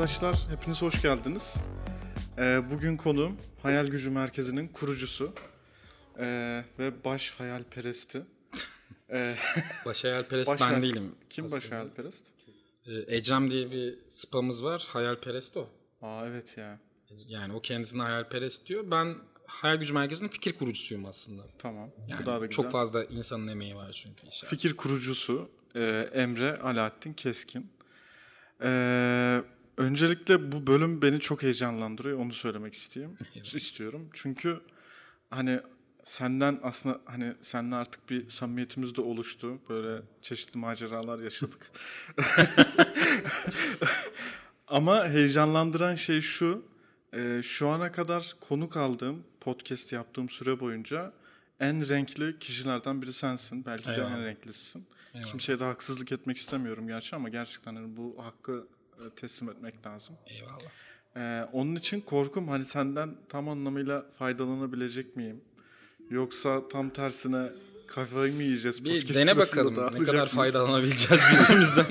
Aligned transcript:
arkadaşlar, 0.00 0.36
hepiniz 0.50 0.82
hoş 0.82 1.02
geldiniz. 1.02 1.54
Ee, 2.38 2.60
bugün 2.70 2.96
konuğum 2.96 3.36
Hayal 3.62 3.86
Gücü 3.86 4.10
Merkezi'nin 4.10 4.68
kurucusu 4.68 5.34
ee, 6.18 6.64
ve 6.78 7.04
baş 7.04 7.30
hayalperesti. 7.30 8.22
Ee, 9.12 9.36
Baş 9.86 10.04
hayalperest 10.04 10.50
baş 10.50 10.60
ben 10.60 10.66
hayal- 10.66 10.82
değilim. 10.82 11.14
Kim 11.30 11.44
baş 11.50 11.64
aslında. 11.64 11.76
hayalperest? 11.76 12.22
Ee, 12.86 13.16
Ecem 13.16 13.50
diye 13.50 13.70
bir 13.70 13.94
spamız 14.08 14.64
var. 14.64 14.86
Hayalperest 14.88 15.56
o. 15.56 15.68
Aa 16.02 16.26
evet 16.26 16.58
ya, 16.58 16.78
Yani 17.26 17.52
o 17.52 17.60
kendisine 17.60 18.02
hayalperest 18.02 18.66
diyor. 18.66 18.90
Ben 18.90 19.14
Hayal 19.46 19.76
Gücü 19.76 19.92
Merkezi'nin 19.92 20.28
fikir 20.28 20.52
kurucusuyum 20.52 21.04
aslında. 21.04 21.42
tamam. 21.58 21.90
Yani 22.08 22.22
Bu 22.22 22.26
daha 22.26 22.40
da 22.40 22.46
güzel. 22.46 22.62
çok 22.62 22.72
fazla 22.72 23.04
insanın 23.04 23.48
emeği 23.48 23.76
var 23.76 23.92
çünkü 23.92 24.26
işe. 24.28 24.46
Fikir 24.46 24.76
kurucusu 24.76 25.50
Emre 26.14 26.56
Alaaddin 26.56 27.12
Keskin. 27.12 27.72
Ee, 28.62 29.42
öncelikle 29.80 30.52
bu 30.52 30.66
bölüm 30.66 31.02
beni 31.02 31.20
çok 31.20 31.42
heyecanlandırıyor, 31.42 32.18
onu 32.18 32.32
söylemek 32.32 32.74
isteyeyim, 32.74 33.16
istiyorum. 33.54 34.08
Çünkü 34.12 34.60
hani 35.30 35.60
senden 36.04 36.60
aslında 36.62 37.00
hani 37.04 37.34
seninle 37.42 37.74
artık 37.74 38.10
bir 38.10 38.28
samimiyetimiz 38.28 38.96
de 38.96 39.00
oluştu. 39.00 39.58
Böyle 39.68 40.02
çeşitli 40.22 40.58
maceralar 40.58 41.18
yaşadık. 41.18 41.70
Ama 44.68 45.08
heyecanlandıran 45.08 45.94
şey 45.94 46.20
şu. 46.20 46.64
e, 47.12 47.40
şu 47.42 47.68
ana 47.68 47.92
kadar 47.92 48.34
konuk 48.40 48.76
aldığım, 48.76 49.24
podcast 49.40 49.92
yaptığım 49.92 50.28
süre 50.28 50.60
boyunca 50.60 51.12
en 51.60 51.88
renkli 51.88 52.38
kişilerden 52.38 53.02
biri 53.02 53.12
sensin. 53.12 53.64
Belki 53.64 53.86
de 53.88 53.92
Eyvallah. 53.92 54.10
en 54.10 54.24
renklisisin. 54.24 54.86
Eyvallah. 55.14 55.30
Kimseye 55.30 55.60
de 55.60 55.64
haksızlık 55.64 56.12
etmek 56.12 56.36
istemiyorum 56.36 56.86
gerçi 56.86 57.16
ama 57.16 57.28
gerçekten 57.28 57.74
hani 57.74 57.96
bu 57.96 58.16
hakkı 58.24 58.66
teslim 59.16 59.50
etmek 59.50 59.86
lazım. 59.86 60.16
Eyvallah. 60.26 60.70
Ee, 61.16 61.48
onun 61.52 61.76
için 61.76 62.00
korkum 62.00 62.48
hani 62.48 62.64
senden 62.64 63.16
tam 63.28 63.48
anlamıyla 63.48 64.06
faydalanabilecek 64.18 65.16
miyim? 65.16 65.40
Yoksa 66.10 66.68
tam 66.68 66.90
tersine 66.90 67.48
kafayı 67.86 68.34
mı 68.34 68.42
yiyeceğiz? 68.42 68.84
Bir 68.84 69.00
podcast 69.00 69.20
dene 69.20 69.36
bakalım 69.36 69.74
ne 69.74 69.98
kadar 70.04 70.14
mıyız? 70.14 70.30
faydalanabileceğiz 70.30 71.22
birbirimizden. 71.32 71.86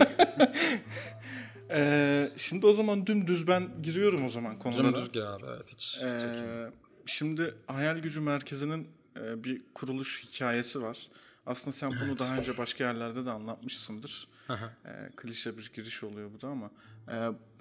Ee, 1.69 2.31
şimdi 2.37 2.65
o 2.65 2.73
zaman 2.73 3.07
dümdüz 3.07 3.47
ben 3.47 3.69
giriyorum 3.83 4.25
o 4.25 4.29
zaman 4.29 4.59
konulara. 4.59 4.93
Dümdüz 4.93 5.11
gir 5.11 5.21
abi 5.21 5.43
evet 5.49 5.63
hiç 5.67 5.97
Ee, 5.97 6.19
çekinme. 6.19 6.71
şimdi 7.05 7.55
Hayal 7.67 7.97
Gücü 7.97 8.21
Merkezi'nin 8.21 8.87
e, 9.17 9.43
bir 9.43 9.61
kuruluş 9.73 10.23
hikayesi 10.23 10.81
var. 10.81 11.07
Aslında 11.45 11.71
sen 11.71 11.91
bunu 12.01 12.19
daha 12.19 12.37
önce 12.37 12.57
başka 12.57 12.83
yerlerde 12.83 13.25
de 13.25 13.31
anlatmışsındır. 13.31 14.27
E, 14.49 15.09
klişe 15.15 15.57
bir 15.57 15.69
giriş 15.73 16.03
oluyor 16.03 16.29
bu 16.33 16.41
da 16.41 16.47
ama 16.47 16.71
e, 17.11 17.15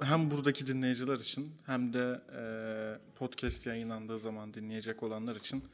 hem 0.04 0.30
buradaki 0.30 0.66
dinleyiciler 0.66 1.16
için 1.16 1.54
hem 1.66 1.92
de 1.92 2.20
e, 2.36 2.42
podcast 3.16 3.66
yayınlandığı 3.66 4.18
zaman 4.18 4.54
dinleyecek 4.54 5.02
olanlar 5.02 5.36
için 5.36 5.64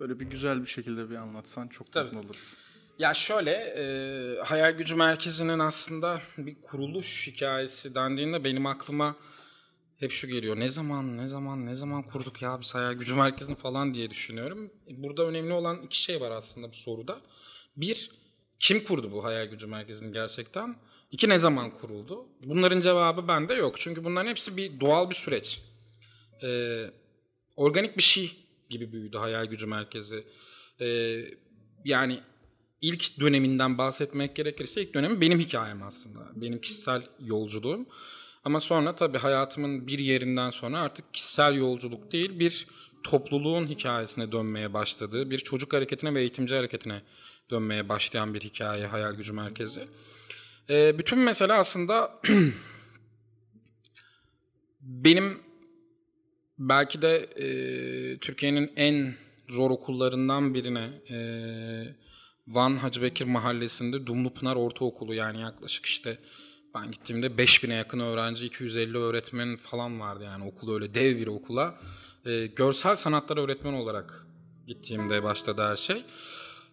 böyle 0.00 0.20
bir 0.20 0.26
güzel 0.26 0.60
bir 0.60 0.66
şekilde 0.66 1.10
bir 1.10 1.16
anlatsan 1.16 1.68
çok 1.68 1.92
Tabii. 1.92 2.04
mutlu 2.04 2.26
oluruz. 2.26 2.54
Ya 2.98 3.14
şöyle, 3.14 3.50
e, 3.50 4.42
Hayal 4.42 4.72
Gücü 4.72 4.94
Merkezi'nin 4.94 5.58
aslında 5.58 6.20
bir 6.38 6.60
kuruluş 6.60 7.26
hikayesi 7.26 7.94
dendiğinde 7.94 8.44
benim 8.44 8.66
aklıma 8.66 9.16
hep 9.96 10.12
şu 10.12 10.26
geliyor. 10.26 10.56
Ne 10.56 10.70
zaman, 10.70 11.16
ne 11.16 11.28
zaman, 11.28 11.66
ne 11.66 11.74
zaman 11.74 12.02
kurduk 12.02 12.42
ya 12.42 12.60
biz 12.60 12.74
Hayal 12.74 12.92
Gücü 12.92 13.14
Merkezi'ni 13.14 13.56
falan 13.56 13.94
diye 13.94 14.10
düşünüyorum. 14.10 14.70
Burada 14.90 15.26
önemli 15.26 15.52
olan 15.52 15.82
iki 15.82 16.02
şey 16.02 16.20
var 16.20 16.30
aslında 16.30 16.68
bu 16.68 16.76
soruda. 16.76 17.20
Bir, 17.76 18.10
kim 18.60 18.84
kurdu 18.84 19.12
bu 19.12 19.24
Hayal 19.24 19.46
Gücü 19.46 19.66
Merkezi'ni 19.66 20.12
gerçekten? 20.12 20.76
İki, 21.10 21.28
ne 21.28 21.38
zaman 21.38 21.70
kuruldu? 21.70 22.26
Bunların 22.44 22.80
cevabı 22.80 23.28
bende 23.28 23.54
yok. 23.54 23.74
Çünkü 23.80 24.04
bunların 24.04 24.30
hepsi 24.30 24.56
bir 24.56 24.80
doğal 24.80 25.10
bir 25.10 25.14
süreç. 25.14 25.62
E, 26.42 26.80
organik 27.56 27.96
bir 27.96 28.02
şey 28.02 28.36
gibi 28.70 28.92
büyüdü 28.92 29.18
Hayal 29.18 29.46
Gücü 29.46 29.66
Merkezi. 29.66 30.24
E, 30.80 31.18
yani 31.84 32.20
ilk 32.80 33.20
döneminden 33.20 33.78
bahsetmek 33.78 34.36
gerekirse 34.36 34.82
ilk 34.82 34.94
dönemi 34.94 35.20
benim 35.20 35.38
hikayem 35.38 35.82
aslında. 35.82 36.20
Benim 36.34 36.60
kişisel 36.60 37.02
yolculuğum. 37.20 37.86
Ama 38.44 38.60
sonra 38.60 38.94
tabii 38.94 39.18
hayatımın 39.18 39.86
bir 39.86 39.98
yerinden 39.98 40.50
sonra 40.50 40.80
artık 40.80 41.14
kişisel 41.14 41.54
yolculuk 41.54 42.12
değil 42.12 42.38
bir 42.38 42.66
topluluğun 43.02 43.66
hikayesine 43.66 44.32
dönmeye 44.32 44.72
başladığı, 44.72 45.30
bir 45.30 45.38
çocuk 45.38 45.72
hareketine 45.72 46.14
ve 46.14 46.20
eğitimci 46.20 46.54
hareketine 46.54 47.02
dönmeye 47.50 47.88
başlayan 47.88 48.34
bir 48.34 48.40
hikaye 48.40 48.86
Hayal 48.86 49.14
Gücü 49.14 49.32
Merkezi. 49.32 49.88
Ee, 50.70 50.98
bütün 50.98 51.18
mesele 51.18 51.52
aslında 51.52 52.20
benim 54.80 55.38
belki 56.58 57.02
de 57.02 57.16
e, 57.16 58.18
Türkiye'nin 58.18 58.72
en 58.76 59.14
zor 59.48 59.70
okullarından 59.70 60.54
birine 60.54 60.90
e, 61.10 61.18
Van 62.48 62.76
Hacı 62.76 63.02
Bekir 63.02 63.24
Mahallesi'nde 63.24 64.06
Dumlupınar 64.06 64.56
Ortaokulu 64.56 65.14
yani 65.14 65.40
yaklaşık 65.40 65.86
işte 65.86 66.18
ben 66.74 66.90
gittiğimde 66.90 67.26
5000'e 67.26 67.74
yakın 67.74 68.00
öğrenci, 68.00 68.46
250 68.46 68.98
öğretmen 68.98 69.56
falan 69.56 70.00
vardı 70.00 70.24
yani 70.24 70.44
okul 70.44 70.74
öyle 70.74 70.94
dev 70.94 71.16
bir 71.16 71.26
okula. 71.26 71.78
E, 72.26 72.46
görsel 72.46 72.96
sanatlar 72.96 73.36
öğretmen 73.36 73.72
olarak 73.72 74.26
gittiğimde 74.66 75.22
başladı 75.22 75.62
her 75.68 75.76
şey. 75.76 76.04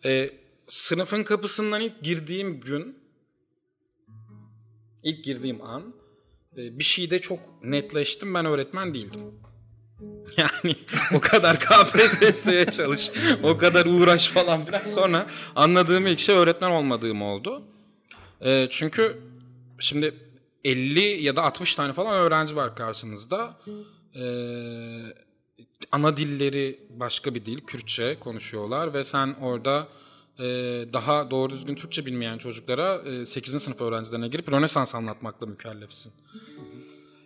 E, 0.06 0.30
sınıfın 0.68 1.24
kapısından 1.24 1.82
ilk 1.82 2.04
girdiğim 2.04 2.60
gün, 2.60 3.00
ilk 5.04 5.24
girdiğim 5.24 5.62
an 5.62 5.94
e, 6.58 6.80
bir 6.80 6.84
şeyde 6.84 7.22
çok 7.22 7.40
netleştim 7.64 8.34
ben 8.34 8.46
öğretmen 8.46 8.94
değildim. 8.94 9.22
Yani 10.38 10.76
o 11.16 11.20
kadar 11.20 11.60
KPSS'ye 11.60 12.66
çalış, 12.66 13.12
o 13.44 13.58
kadar 13.58 13.86
uğraş 13.86 14.28
falan 14.28 14.66
filan 14.66 14.84
sonra 14.84 15.28
anladığım 15.56 16.08
ilk 16.08 16.20
şey 16.20 16.36
öğretmen 16.36 16.72
olmadığım 16.72 17.22
oldu. 17.22 17.64
Ee, 18.42 18.68
çünkü 18.72 19.22
şimdi 19.80 20.14
50 20.64 21.00
ya 21.00 21.36
da 21.36 21.44
60 21.44 21.76
tane 21.76 21.94
falan 21.94 22.16
öğrenci 22.16 22.56
var 22.56 22.76
karşınızda. 22.76 23.58
Ee, 24.16 24.22
ana 25.92 26.18
dilleri 26.18 26.80
başka 26.90 27.36
bir 27.36 27.46
dil, 27.46 27.60
Kürtçe 27.60 28.18
konuşuyorlar 28.20 28.94
ve 28.94 29.04
sen 29.04 29.36
orada 29.42 29.88
e, 30.40 30.44
daha 30.94 31.32
doğru 31.32 31.54
düzgün 31.54 31.76
Türkçe 31.76 32.06
bilmeyen 32.06 32.38
çocuklara 32.38 32.96
e, 32.96 33.26
8. 33.26 33.64
sınıf 33.64 33.82
öğrencilerine 33.82 34.28
girip 34.28 34.52
Rönesans 34.52 34.96
anlatmakla 34.96 35.48
mükellefsin. 35.48 36.14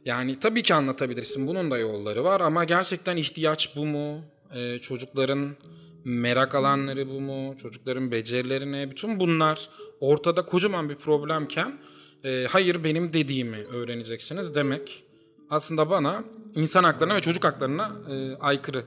Yani 0.05 0.39
tabii 0.39 0.63
ki 0.63 0.73
anlatabilirsin. 0.73 1.47
Bunun 1.47 1.71
da 1.71 1.77
yolları 1.77 2.23
var 2.23 2.41
ama 2.41 2.63
gerçekten 2.63 3.17
ihtiyaç 3.17 3.75
bu 3.75 3.85
mu? 3.85 4.21
Ee, 4.53 4.79
çocukların 4.79 5.55
merak 6.03 6.55
alanları 6.55 7.09
bu 7.09 7.21
mu? 7.21 7.55
Çocukların 7.61 8.11
becerilerine 8.11 8.91
bütün 8.91 9.19
bunlar 9.19 9.69
ortada 9.99 10.45
kocaman 10.45 10.89
bir 10.89 10.95
problemken 10.95 11.79
e, 12.23 12.47
hayır 12.49 12.83
benim 12.83 13.13
dediğimi 13.13 13.57
öğreneceksiniz 13.57 14.55
demek 14.55 15.03
aslında 15.49 15.89
bana 15.89 16.23
insan 16.55 16.83
haklarına 16.83 17.15
ve 17.15 17.21
çocuk 17.21 17.43
haklarına 17.43 17.95
e, 18.09 18.35
aykırı 18.35 18.85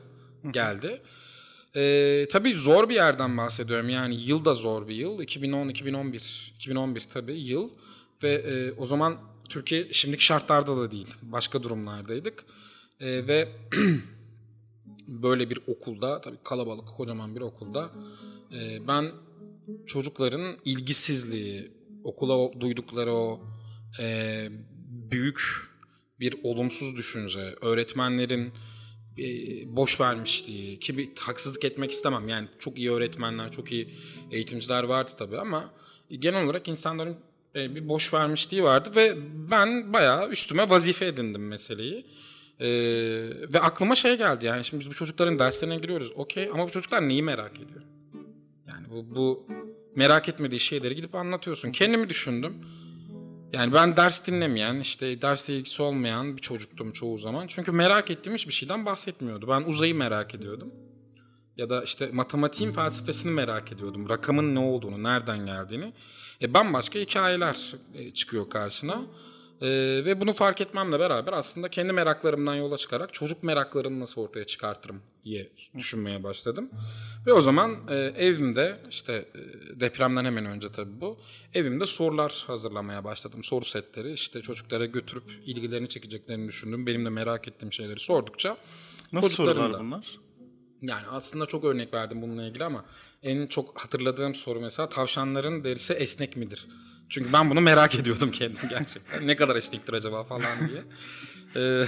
geldi. 0.50 1.02
E, 1.76 2.28
tabii 2.32 2.54
zor 2.54 2.88
bir 2.88 2.94
yerden 2.94 3.36
bahsediyorum. 3.36 3.88
Yani 3.88 4.14
yıl 4.14 4.44
da 4.44 4.54
zor 4.54 4.88
bir 4.88 4.94
yıl. 4.94 5.20
2010-2011. 5.20 6.54
2011 6.54 7.00
tabii 7.12 7.40
yıl. 7.40 7.70
Ve 8.22 8.32
e, 8.32 8.72
o 8.72 8.86
zaman 8.86 9.18
Türkiye 9.48 9.92
şimdiki 9.92 10.24
şartlarda 10.24 10.76
da 10.76 10.90
değil. 10.90 11.14
Başka 11.22 11.62
durumlardaydık. 11.62 12.44
E, 13.00 13.26
ve 13.26 13.48
böyle 15.08 15.50
bir 15.50 15.58
okulda, 15.66 16.20
tabii 16.20 16.36
kalabalık, 16.44 16.88
kocaman 16.88 17.36
bir 17.36 17.40
okulda 17.40 17.90
e, 18.52 18.88
ben 18.88 19.12
çocukların 19.86 20.56
ilgisizliği, 20.64 21.72
okula 22.04 22.60
duydukları 22.60 23.12
o 23.14 23.40
e, 24.00 24.48
büyük 25.10 25.71
bir 26.22 26.34
olumsuz 26.42 26.96
düşünce, 26.96 27.54
öğretmenlerin 27.60 28.52
e, 29.18 29.26
boş 29.76 30.00
vermişliği 30.00 30.78
ki 30.78 30.98
bir 30.98 31.08
haksızlık 31.18 31.64
etmek 31.64 31.90
istemem. 31.90 32.28
Yani 32.28 32.48
çok 32.58 32.78
iyi 32.78 32.92
öğretmenler, 32.92 33.52
çok 33.52 33.72
iyi 33.72 33.94
eğitimciler 34.30 34.82
vardı 34.82 35.12
tabii 35.18 35.38
ama 35.38 35.74
genel 36.10 36.44
olarak 36.44 36.68
insanların 36.68 37.16
e, 37.54 37.74
bir 37.74 37.88
boş 37.88 38.14
vermişliği 38.14 38.62
vardı 38.62 38.90
ve 38.96 39.16
ben 39.50 39.92
bayağı 39.92 40.28
üstüme 40.28 40.70
vazife 40.70 41.06
edindim 41.06 41.48
meseleyi. 41.48 42.06
E, 42.60 42.68
ve 43.54 43.60
aklıma 43.60 43.94
şey 43.94 44.18
geldi 44.18 44.46
yani 44.46 44.64
şimdi 44.64 44.80
biz 44.80 44.90
bu 44.90 44.94
çocukların 44.94 45.38
derslerine 45.38 45.76
giriyoruz 45.76 46.12
okey 46.14 46.50
ama 46.52 46.66
bu 46.66 46.70
çocuklar 46.70 47.08
neyi 47.08 47.22
merak 47.22 47.56
ediyor? 47.56 47.82
Yani 48.68 48.86
bu, 48.90 49.16
bu 49.16 49.46
merak 49.96 50.28
etmediği 50.28 50.60
şeyleri 50.60 50.94
gidip 50.94 51.14
anlatıyorsun. 51.14 51.72
Kendimi 51.72 52.08
düşündüm. 52.08 52.54
Yani 53.52 53.72
ben 53.72 53.96
ders 53.96 54.26
dinlemeyen, 54.26 54.80
işte 54.80 55.22
dersle 55.22 55.56
ilgisi 55.56 55.82
olmayan 55.82 56.36
bir 56.36 56.42
çocuktum 56.42 56.92
çoğu 56.92 57.18
zaman. 57.18 57.46
Çünkü 57.46 57.72
merak 57.72 58.10
ettiğim 58.10 58.34
hiçbir 58.34 58.52
şeyden 58.52 58.86
bahsetmiyordu. 58.86 59.48
Ben 59.48 59.60
uzayı 59.62 59.94
merak 59.94 60.34
ediyordum. 60.34 60.72
Ya 61.56 61.70
da 61.70 61.82
işte 61.82 62.10
matematiğin 62.12 62.72
felsefesini 62.72 63.32
merak 63.32 63.72
ediyordum. 63.72 64.08
Rakamın 64.08 64.54
ne 64.54 64.58
olduğunu, 64.58 65.02
nereden 65.02 65.46
geldiğini. 65.46 65.92
E 66.42 66.54
bambaşka 66.54 66.98
hikayeler 66.98 67.74
e, 67.94 68.14
çıkıyor 68.14 68.50
karşına. 68.50 69.02
Ee, 69.62 69.68
ve 70.04 70.20
bunu 70.20 70.32
fark 70.32 70.60
etmemle 70.60 70.98
beraber 71.00 71.32
aslında 71.32 71.68
kendi 71.68 71.92
meraklarımdan 71.92 72.54
yola 72.54 72.76
çıkarak 72.78 73.14
çocuk 73.14 73.42
meraklarını 73.42 74.00
nasıl 74.00 74.22
ortaya 74.22 74.46
çıkartırım 74.46 75.02
diye 75.22 75.52
düşünmeye 75.76 76.22
başladım. 76.22 76.70
Ve 77.26 77.32
o 77.32 77.40
zaman 77.40 77.76
e, 77.88 77.94
evimde 77.96 78.80
işte 78.90 79.12
e, 79.12 79.80
depremden 79.80 80.24
hemen 80.24 80.46
önce 80.46 80.72
tabii 80.72 81.00
bu 81.00 81.18
evimde 81.54 81.86
sorular 81.86 82.44
hazırlamaya 82.46 83.04
başladım. 83.04 83.44
Soru 83.44 83.64
setleri 83.64 84.12
işte 84.12 84.40
çocuklara 84.42 84.86
götürüp 84.86 85.24
ilgilerini 85.46 85.88
çekeceklerini 85.88 86.48
düşündüm. 86.48 86.86
Benim 86.86 87.04
de 87.04 87.08
merak 87.10 87.48
ettiğim 87.48 87.72
şeyleri 87.72 88.00
sordukça 88.00 88.56
Nasıl 89.12 89.28
sorular 89.28 89.72
da- 89.72 89.78
bunlar? 89.78 90.18
yani 90.82 91.06
aslında 91.10 91.46
çok 91.46 91.64
örnek 91.64 91.94
verdim 91.94 92.22
bununla 92.22 92.46
ilgili 92.46 92.64
ama 92.64 92.84
en 93.22 93.46
çok 93.46 93.80
hatırladığım 93.80 94.34
soru 94.34 94.60
mesela 94.60 94.88
tavşanların 94.88 95.64
derisi 95.64 95.92
esnek 95.92 96.36
midir? 96.36 96.68
Çünkü 97.12 97.32
ben 97.32 97.50
bunu 97.50 97.60
merak 97.60 97.94
ediyordum 97.94 98.30
kendim 98.30 98.68
gerçekten. 98.70 99.26
ne 99.26 99.36
kadar 99.36 99.56
esnektir 99.56 99.92
acaba 99.92 100.24
falan 100.24 100.68
diye. 100.68 100.82
Ee, 101.56 101.86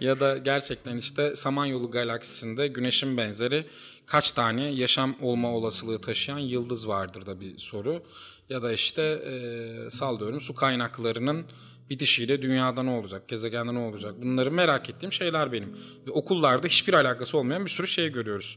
ya 0.06 0.20
da 0.20 0.38
gerçekten 0.38 0.96
işte 0.96 1.36
Samanyolu 1.36 1.90
galaksisinde 1.90 2.68
güneşin 2.68 3.16
benzeri 3.16 3.66
kaç 4.06 4.32
tane 4.32 4.70
yaşam 4.70 5.16
olma 5.20 5.52
olasılığı 5.52 6.00
taşıyan 6.00 6.38
yıldız 6.38 6.88
vardır 6.88 7.26
da 7.26 7.40
bir 7.40 7.58
soru. 7.58 8.02
Ya 8.48 8.62
da 8.62 8.72
işte 8.72 9.02
e, 9.02 9.90
sallıyorum 9.90 10.40
su 10.40 10.54
kaynaklarının 10.54 11.46
bitişiyle 11.90 12.42
dünyada 12.42 12.82
ne 12.82 12.90
olacak, 12.90 13.28
gezegende 13.28 13.74
ne 13.74 13.78
olacak 13.78 14.14
bunları 14.22 14.50
merak 14.50 14.90
ettiğim 14.90 15.12
şeyler 15.12 15.52
benim. 15.52 15.76
Ve 16.06 16.10
okullarda 16.10 16.66
hiçbir 16.66 16.92
alakası 16.92 17.38
olmayan 17.38 17.64
bir 17.64 17.70
sürü 17.70 17.86
şey 17.86 18.08
görüyoruz. 18.08 18.56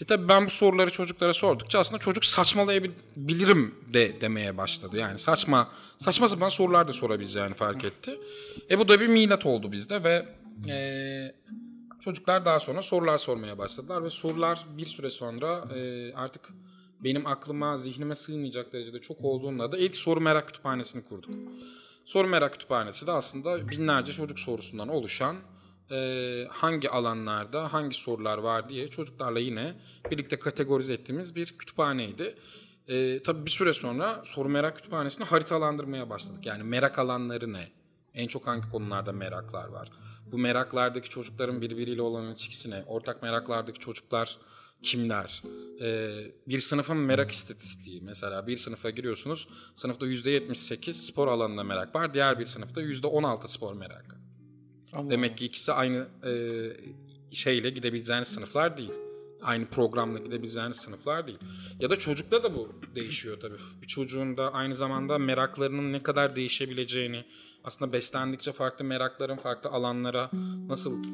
E 0.00 0.04
tabi 0.04 0.28
ben 0.28 0.46
bu 0.46 0.50
soruları 0.50 0.90
çocuklara 0.90 1.34
sordukça 1.34 1.78
aslında 1.78 1.98
çocuk 1.98 2.24
saçmalayabilirim 2.24 3.74
de 3.92 4.20
demeye 4.20 4.56
başladı. 4.56 4.96
Yani 4.96 5.18
saçma 5.18 5.68
saçma 5.98 6.28
sapan 6.28 6.48
sorular 6.48 6.88
da 6.88 6.92
sorabileceğini 6.92 7.54
fark 7.54 7.84
etti. 7.84 8.18
E 8.70 8.78
bu 8.78 8.88
da 8.88 9.00
bir 9.00 9.06
milat 9.06 9.46
oldu 9.46 9.72
bizde 9.72 10.04
ve 10.04 10.28
e, 10.68 10.76
çocuklar 12.00 12.44
daha 12.44 12.60
sonra 12.60 12.82
sorular 12.82 13.18
sormaya 13.18 13.58
başladılar 13.58 14.04
ve 14.04 14.10
sorular 14.10 14.64
bir 14.78 14.84
süre 14.84 15.10
sonra 15.10 15.64
e, 15.74 16.12
artık 16.14 16.48
benim 17.04 17.26
aklıma, 17.26 17.76
zihnime 17.76 18.14
sığmayacak 18.14 18.72
derecede 18.72 19.00
çok 19.00 19.24
olduğunda 19.24 19.72
da 19.72 19.78
ilk 19.78 19.96
soru 19.96 20.20
merak 20.20 20.46
kütüphanesini 20.46 21.04
kurduk. 21.04 21.30
Soru 22.04 22.28
merak 22.28 22.52
kütüphanesi 22.52 23.06
de 23.06 23.12
aslında 23.12 23.68
binlerce 23.68 24.12
çocuk 24.12 24.38
sorusundan 24.38 24.88
oluşan 24.88 25.36
e, 25.90 26.46
hangi 26.50 26.90
alanlarda 26.90 27.72
hangi 27.72 27.96
sorular 27.96 28.38
var 28.38 28.68
diye 28.68 28.90
çocuklarla 28.90 29.38
yine 29.38 29.74
birlikte 30.10 30.38
kategorize 30.38 30.94
ettiğimiz 30.94 31.36
bir 31.36 31.46
kütüphaneydi. 31.46 32.34
E, 32.88 33.22
tabii 33.22 33.46
bir 33.46 33.50
süre 33.50 33.74
sonra 33.74 34.22
soru 34.24 34.48
merak 34.48 34.76
kütüphanesini 34.76 35.26
haritalandırmaya 35.26 36.10
başladık. 36.10 36.46
Yani 36.46 36.62
merak 36.62 36.98
alanları 36.98 37.52
ne? 37.52 37.68
En 38.14 38.28
çok 38.28 38.46
hangi 38.46 38.70
konularda 38.70 39.12
meraklar 39.12 39.68
var? 39.68 39.88
Bu 40.32 40.38
meraklardaki 40.38 41.08
çocukların 41.08 41.60
birbiriyle 41.60 42.02
olan 42.02 42.26
ilişkisi 42.26 42.70
ne? 42.70 42.84
Ortak 42.86 43.22
meraklardaki 43.22 43.78
çocuklar 43.78 44.38
kimler? 44.82 45.42
Ee, 45.80 46.32
bir 46.48 46.60
sınıfın 46.60 46.96
merak 46.96 47.30
istatistiği. 47.30 48.00
Mesela 48.02 48.46
bir 48.46 48.56
sınıfa 48.56 48.90
giriyorsunuz. 48.90 49.48
Sınıfta 49.76 50.06
%78 50.06 50.92
spor 50.92 51.28
alanında 51.28 51.64
merak 51.64 51.94
var. 51.94 52.14
Diğer 52.14 52.38
bir 52.38 52.46
sınıfta 52.46 52.82
%16 52.82 53.48
spor 53.48 53.74
merakı. 53.74 54.19
Allah 54.92 55.10
Demek 55.10 55.38
ki 55.38 55.44
ikisi 55.44 55.72
aynı 55.72 56.08
e, 56.24 56.32
şeyle 57.36 57.70
gidebileceğiniz 57.70 58.28
sınıflar 58.28 58.78
değil. 58.78 58.92
Aynı 59.42 59.66
programla 59.66 60.18
gidebileceğiniz 60.18 60.76
sınıflar 60.76 61.26
değil. 61.26 61.38
Ya 61.80 61.90
da 61.90 61.96
çocukta 61.96 62.42
da 62.42 62.54
bu 62.54 62.72
değişiyor 62.94 63.40
tabii. 63.40 63.58
Bir 63.82 63.86
çocuğun 63.86 64.36
da 64.36 64.52
aynı 64.52 64.74
zamanda 64.74 65.18
meraklarının 65.18 65.92
ne 65.92 66.00
kadar 66.02 66.36
değişebileceğini, 66.36 67.24
aslında 67.64 67.92
beslendikçe 67.92 68.52
farklı 68.52 68.84
merakların 68.84 69.36
farklı 69.36 69.70
alanlara 69.70 70.30
nasıl 70.66 71.04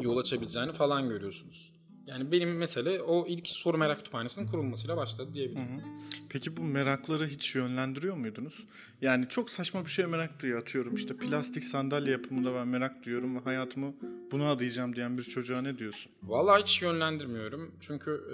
yol 0.00 0.16
açabileceğini 0.16 0.72
falan 0.72 1.08
görüyorsunuz. 1.08 1.77
Yani 2.08 2.32
benim 2.32 2.56
mesele 2.56 3.02
o 3.02 3.26
ilk 3.26 3.48
soru 3.48 3.78
merak 3.78 3.98
kütüphanesinin 3.98 4.46
kurulmasıyla 4.46 4.96
başladı 4.96 5.34
diyebilirim. 5.34 5.82
Peki 6.28 6.56
bu 6.56 6.62
merakları 6.62 7.26
hiç 7.26 7.54
yönlendiriyor 7.54 8.16
muydunuz? 8.16 8.64
Yani 9.00 9.28
çok 9.28 9.50
saçma 9.50 9.84
bir 9.84 9.90
şeye 9.90 10.06
merak 10.06 10.42
duyuyor 10.42 10.62
atıyorum. 10.62 10.94
İşte 10.94 11.16
plastik 11.16 11.64
sandalye 11.64 12.12
yapımında 12.12 12.54
ben 12.54 12.68
merak 12.68 13.04
duyuyorum 13.04 13.36
ve 13.36 13.40
hayatımı 13.40 13.94
buna 14.32 14.50
adayacağım 14.50 14.96
diyen 14.96 15.18
bir 15.18 15.22
çocuğa 15.22 15.62
ne 15.62 15.78
diyorsun? 15.78 16.12
Vallahi 16.22 16.62
hiç 16.62 16.82
yönlendirmiyorum. 16.82 17.72
Çünkü 17.80 18.24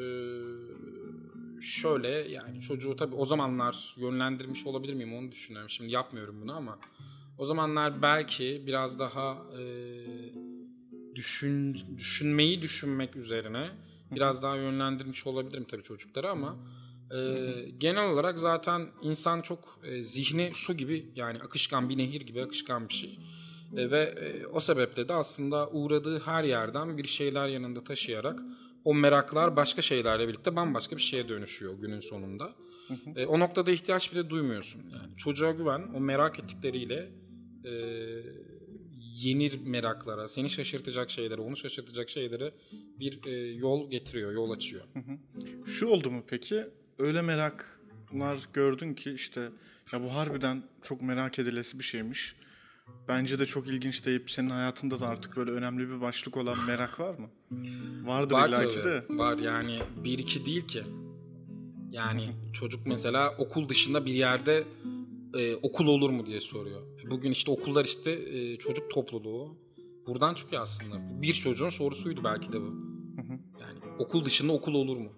şöyle 1.61 2.09
yani 2.09 2.61
çocuğu 2.61 2.97
tabii 2.97 3.15
o 3.15 3.25
zamanlar 3.25 3.95
yönlendirmiş 3.97 4.67
olabilir 4.67 4.95
miyim 4.95 5.15
onu 5.15 5.33
düşünüyorum. 5.33 5.71
Şimdi 5.71 5.93
yapmıyorum 5.93 6.43
bunu 6.43 6.57
ama 6.57 6.79
o 7.39 7.47
zamanlar 7.47 8.03
belki 8.03 8.63
biraz 8.67 8.99
daha 8.99 9.43
e, 9.59 9.65
düşün 11.15 11.79
düşünmeyi 11.97 12.63
düşünmek 12.63 13.17
üzerine 13.17 13.71
biraz 14.11 14.43
daha 14.43 14.57
yönlendirmiş 14.57 15.27
olabilirim 15.27 15.65
tabii 15.71 15.83
çocukları 15.83 16.31
ama 16.31 16.57
e, 17.11 17.51
genel 17.79 18.11
olarak 18.11 18.39
zaten 18.39 18.89
insan 19.03 19.43
çok 19.43 19.81
e, 19.85 20.03
zihni 20.03 20.51
su 20.53 20.77
gibi 20.77 21.07
yani 21.17 21.39
akışkan 21.39 21.89
bir 21.89 21.99
nehir 21.99 22.21
gibi 22.21 22.43
akışkan 22.43 22.89
bir 22.89 22.95
şey. 22.95 23.19
E, 23.77 23.91
ve 23.91 24.01
e, 24.01 24.47
o 24.47 24.61
sebeple 24.61 25.09
de 25.09 25.15
aslında 25.15 25.71
uğradığı 25.71 26.21
her 26.21 26.45
yerden 26.45 26.99
bir 26.99 27.09
şeyler 27.09 27.49
yanında 27.49 27.85
taşıyarak 27.85 28.41
o 28.85 28.95
meraklar 28.95 29.57
başka 29.57 29.83
şeylerle 29.83 30.29
birlikte 30.29 30.57
bambaşka 30.57 30.97
bir 30.97 31.03
şeye 31.03 31.29
dönüşüyor 31.29 31.75
günün 31.75 32.01
sonunda. 32.01 32.53
E, 33.17 33.27
o 33.27 33.41
noktada 33.41 33.71
ihtiyaç 33.71 34.13
bile 34.13 34.31
duymuyorsun. 34.31 34.83
Yani 34.93 35.17
çocuğa 35.17 35.51
güven, 35.51 35.91
o 35.95 36.01
merak 36.01 36.39
ettikleriyle 36.39 37.11
e, 37.65 37.73
yeni 39.23 39.53
meraklara, 39.65 40.29
seni 40.29 40.51
şaşırtacak 40.51 41.11
şeylere, 41.11 41.41
onu 41.41 41.57
şaşırtacak 41.57 42.11
şeylere 42.11 42.53
bir 43.01 43.27
e, 43.27 43.55
yol 43.55 43.91
getiriyor, 43.91 44.33
yol 44.33 44.51
açıyor. 44.51 44.85
Şu 45.67 45.87
oldu 45.87 46.11
mu 46.11 46.23
peki? 46.27 46.65
Öyle 46.99 47.23
meraklar 47.23 48.39
gördün 48.53 48.95
ki 48.95 49.11
işte 49.11 49.49
ya 49.93 50.03
bu 50.03 50.15
harbiden 50.15 50.63
çok 50.83 51.03
merak 51.03 51.39
edilesi 51.39 51.79
bir 51.79 51.85
şeymiş. 51.85 52.37
Bence 53.09 53.39
de 53.39 53.47
çok 53.47 53.67
ilginç 53.67 54.07
deyip 54.07 54.31
senin 54.31 54.51
hayatında 54.51 55.01
da 55.01 55.09
artık 55.09 55.37
böyle 55.37 55.51
önemli 55.51 55.89
bir 55.89 56.01
başlık 56.01 56.37
olan 56.37 56.67
merak 56.67 57.01
var 57.01 57.15
mı? 57.19 57.31
Vardır 58.05 58.35
Var 58.35 58.51
tabii. 58.51 58.85
de. 58.85 59.05
Var 59.11 59.39
yani 59.39 59.79
bir 60.05 60.19
iki 60.19 60.47
değil 60.47 60.67
ki. 60.67 60.83
Yani 61.91 62.31
çocuk 62.53 62.87
mesela 62.87 63.35
okul 63.39 63.69
dışında 63.69 64.07
bir 64.07 64.15
yerde 64.15 64.65
e, 65.35 65.57
okul 65.57 65.87
olur 65.87 66.11
mu 66.11 66.27
diye 66.27 66.41
soruyor. 66.41 66.83
Bugün 67.11 67.31
işte 67.31 67.51
okullar 67.51 67.85
işte 67.85 68.13
e, 68.13 68.57
çocuk 68.57 68.91
topluluğu. 68.91 69.57
Buradan 70.07 70.35
çıkıyor 70.35 70.63
aslında. 70.63 71.23
Bir 71.23 71.33
çocuğun 71.33 71.69
sorusuydu 71.69 72.25
belki 72.25 72.53
de 72.53 72.61
bu. 72.61 72.75
Yani 73.61 73.79
okul 73.99 74.25
dışında 74.25 74.53
okul 74.53 74.75
olur 74.75 74.97
mu? 74.97 75.13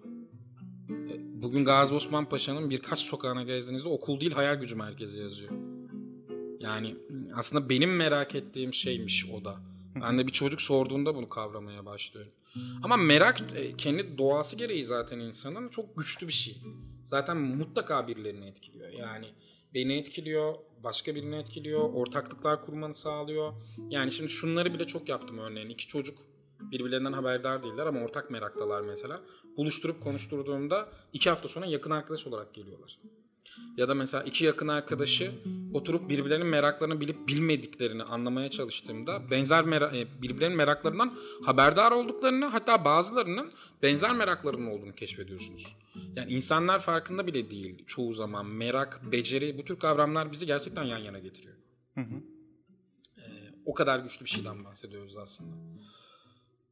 E, 0.89 1.41
Bugün 1.41 1.65
Gazi 1.65 1.93
Osman 1.93 2.29
Paşa'nın 2.29 2.69
birkaç 2.69 2.99
sokağına 2.99 3.43
gezdiğinizde 3.43 3.89
okul 3.89 4.19
değil 4.19 4.31
hayal 4.31 4.55
gücü 4.55 4.75
merkezi 4.75 5.19
yazıyor. 5.19 5.51
Yani 6.59 6.95
aslında 7.35 7.69
benim 7.69 7.95
merak 7.95 8.35
ettiğim 8.35 8.73
şeymiş 8.73 9.25
o 9.29 9.45
da. 9.45 9.55
Ben 10.01 10.17
de 10.17 10.27
bir 10.27 10.31
çocuk 10.31 10.61
sorduğunda 10.61 11.15
bunu 11.15 11.29
kavramaya 11.29 11.85
başlıyorum. 11.85 12.31
Ama 12.83 12.97
merak 12.97 13.41
e, 13.55 13.77
kendi 13.77 14.17
doğası 14.17 14.55
gereği 14.55 14.85
zaten 14.85 15.19
insanın 15.19 15.67
çok 15.67 15.97
güçlü 15.97 16.27
bir 16.27 16.33
şey. 16.33 16.57
Zaten 17.03 17.37
mutlaka 17.37 18.07
birilerini 18.07 18.45
etkiliyor. 18.45 18.89
Yani 18.89 19.27
beni 19.77 19.93
etkiliyor, 19.93 20.55
başka 20.83 21.15
birini 21.15 21.35
etkiliyor, 21.35 21.93
ortaklıklar 21.93 22.65
kurmanı 22.65 22.93
sağlıyor. 22.93 23.53
Yani 23.89 24.11
şimdi 24.11 24.29
şunları 24.29 24.73
bile 24.73 24.87
çok 24.87 25.09
yaptım 25.09 25.37
örneğin. 25.37 25.69
İki 25.69 25.87
çocuk 25.87 26.17
birbirlerinden 26.59 27.13
haberdar 27.13 27.63
değiller 27.63 27.85
ama 27.85 27.99
ortak 27.99 28.31
meraktalar 28.31 28.81
mesela. 28.81 29.21
Buluşturup 29.57 30.03
konuşturduğumda 30.03 30.89
iki 31.13 31.29
hafta 31.29 31.47
sonra 31.47 31.65
yakın 31.65 31.91
arkadaş 31.91 32.27
olarak 32.27 32.53
geliyorlar. 32.53 32.99
Ya 33.77 33.87
da 33.87 33.93
mesela 33.93 34.23
iki 34.23 34.45
yakın 34.45 34.67
arkadaşı 34.67 35.31
oturup 35.73 36.09
birbirlerinin 36.09 36.47
meraklarını 36.47 37.01
bilip 37.01 37.27
bilmediklerini 37.27 38.03
anlamaya 38.03 38.49
çalıştığımda 38.49 39.31
benzer 39.31 39.63
mera- 39.63 39.97
e, 39.97 40.21
birbirlerinin 40.21 40.57
meraklarından 40.57 41.17
haberdar 41.45 41.91
olduklarını 41.91 42.45
hatta 42.45 42.85
bazılarının 42.85 43.51
benzer 43.83 44.11
meraklarının 44.15 44.67
olduğunu 44.67 44.93
keşfediyorsunuz. 44.95 45.75
Yani 46.15 46.31
insanlar 46.31 46.79
farkında 46.79 47.27
bile 47.27 47.49
değil 47.51 47.83
çoğu 47.85 48.13
zaman 48.13 48.45
merak, 48.45 49.11
beceri 49.11 49.57
bu 49.57 49.65
tür 49.65 49.79
kavramlar 49.79 50.31
bizi 50.31 50.45
gerçekten 50.45 50.83
yan 50.83 50.97
yana 50.97 51.19
getiriyor. 51.19 51.55
Ee, 53.17 53.21
o 53.65 53.73
kadar 53.73 53.99
güçlü 53.99 54.25
bir 54.25 54.29
şeyden 54.29 54.65
bahsediyoruz 54.65 55.17
aslında. 55.17 55.55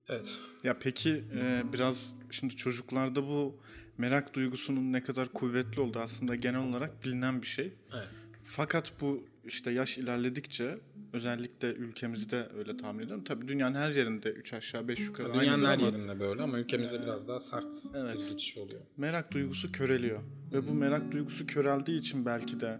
Evet. 0.09 0.39
Ya 0.63 0.77
peki 0.79 1.23
e, 1.35 1.63
biraz 1.73 2.13
şimdi 2.31 2.55
çocuklarda 2.55 3.27
bu 3.27 3.59
merak 3.97 4.33
duygusunun 4.33 4.93
ne 4.93 5.03
kadar 5.03 5.27
kuvvetli 5.33 5.81
olduğu 5.81 5.99
aslında 5.99 6.35
genel 6.35 6.61
olarak 6.69 7.03
bilinen 7.03 7.41
bir 7.41 7.47
şey. 7.47 7.73
Evet. 7.93 8.07
Fakat 8.43 8.91
bu 9.01 9.23
işte 9.45 9.71
yaş 9.71 9.97
ilerledikçe 9.97 10.77
özellikle 11.13 11.73
ülkemizde 11.73 12.47
öyle 12.57 12.77
tahmin 12.77 13.03
ediyorum. 13.03 13.23
Tabii 13.23 13.47
dünyanın 13.47 13.75
her 13.75 13.91
yerinde 13.91 14.29
3 14.31 14.53
aşağı 14.53 14.87
5 14.87 14.99
yukarı 14.99 15.27
Dünyanın 15.33 15.47
aynıdır 15.47 15.67
her 15.67 15.73
ama 15.73 15.85
yerinde 15.85 16.19
böyle 16.19 16.41
ama 16.43 16.59
ülkemizde 16.59 17.01
biraz 17.01 17.27
daha 17.27 17.39
sert 17.39 17.67
Evet. 17.95 18.15
bir 18.15 18.29
geçiş 18.29 18.57
oluyor. 18.57 18.81
merak 18.97 19.31
duygusu 19.31 19.71
köreliyor. 19.71 20.19
Ve 20.53 20.67
bu 20.67 20.73
merak 20.73 21.11
duygusu 21.11 21.47
köreldiği 21.47 21.99
için 21.99 22.25
belki 22.25 22.59
de 22.59 22.79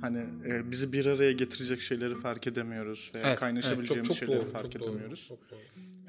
Hani 0.00 0.26
e, 0.46 0.70
bizi 0.70 0.92
bir 0.92 1.06
araya 1.06 1.32
getirecek 1.32 1.80
şeyleri 1.80 2.14
fark 2.14 2.46
edemiyoruz 2.46 3.12
veya 3.14 3.26
Evet, 3.28 3.38
kaynaşabileceğimiz 3.38 3.96
evet, 3.96 4.06
çok- 4.06 4.16
çok 4.18 4.28
şeyleri 4.28 4.44
doğru, 4.44 4.52
fark 4.52 4.72
çok 4.72 4.82
doğru, 4.82 4.90
edemiyoruz. 4.90 5.24
çok 5.28 5.38
doğru. 5.50 5.58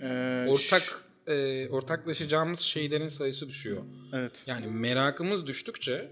Ee, 0.02 0.46
Ortak 0.50 1.04
e, 1.28 1.70
ortaklaşacağımız 1.70 2.60
şeylerin 2.60 3.08
sayısı 3.08 3.50
düşüyor. 3.50 3.84
Evet. 4.14 4.44
Yani 4.48 4.68
merakımız 4.68 5.48
düştükçe 5.48 6.12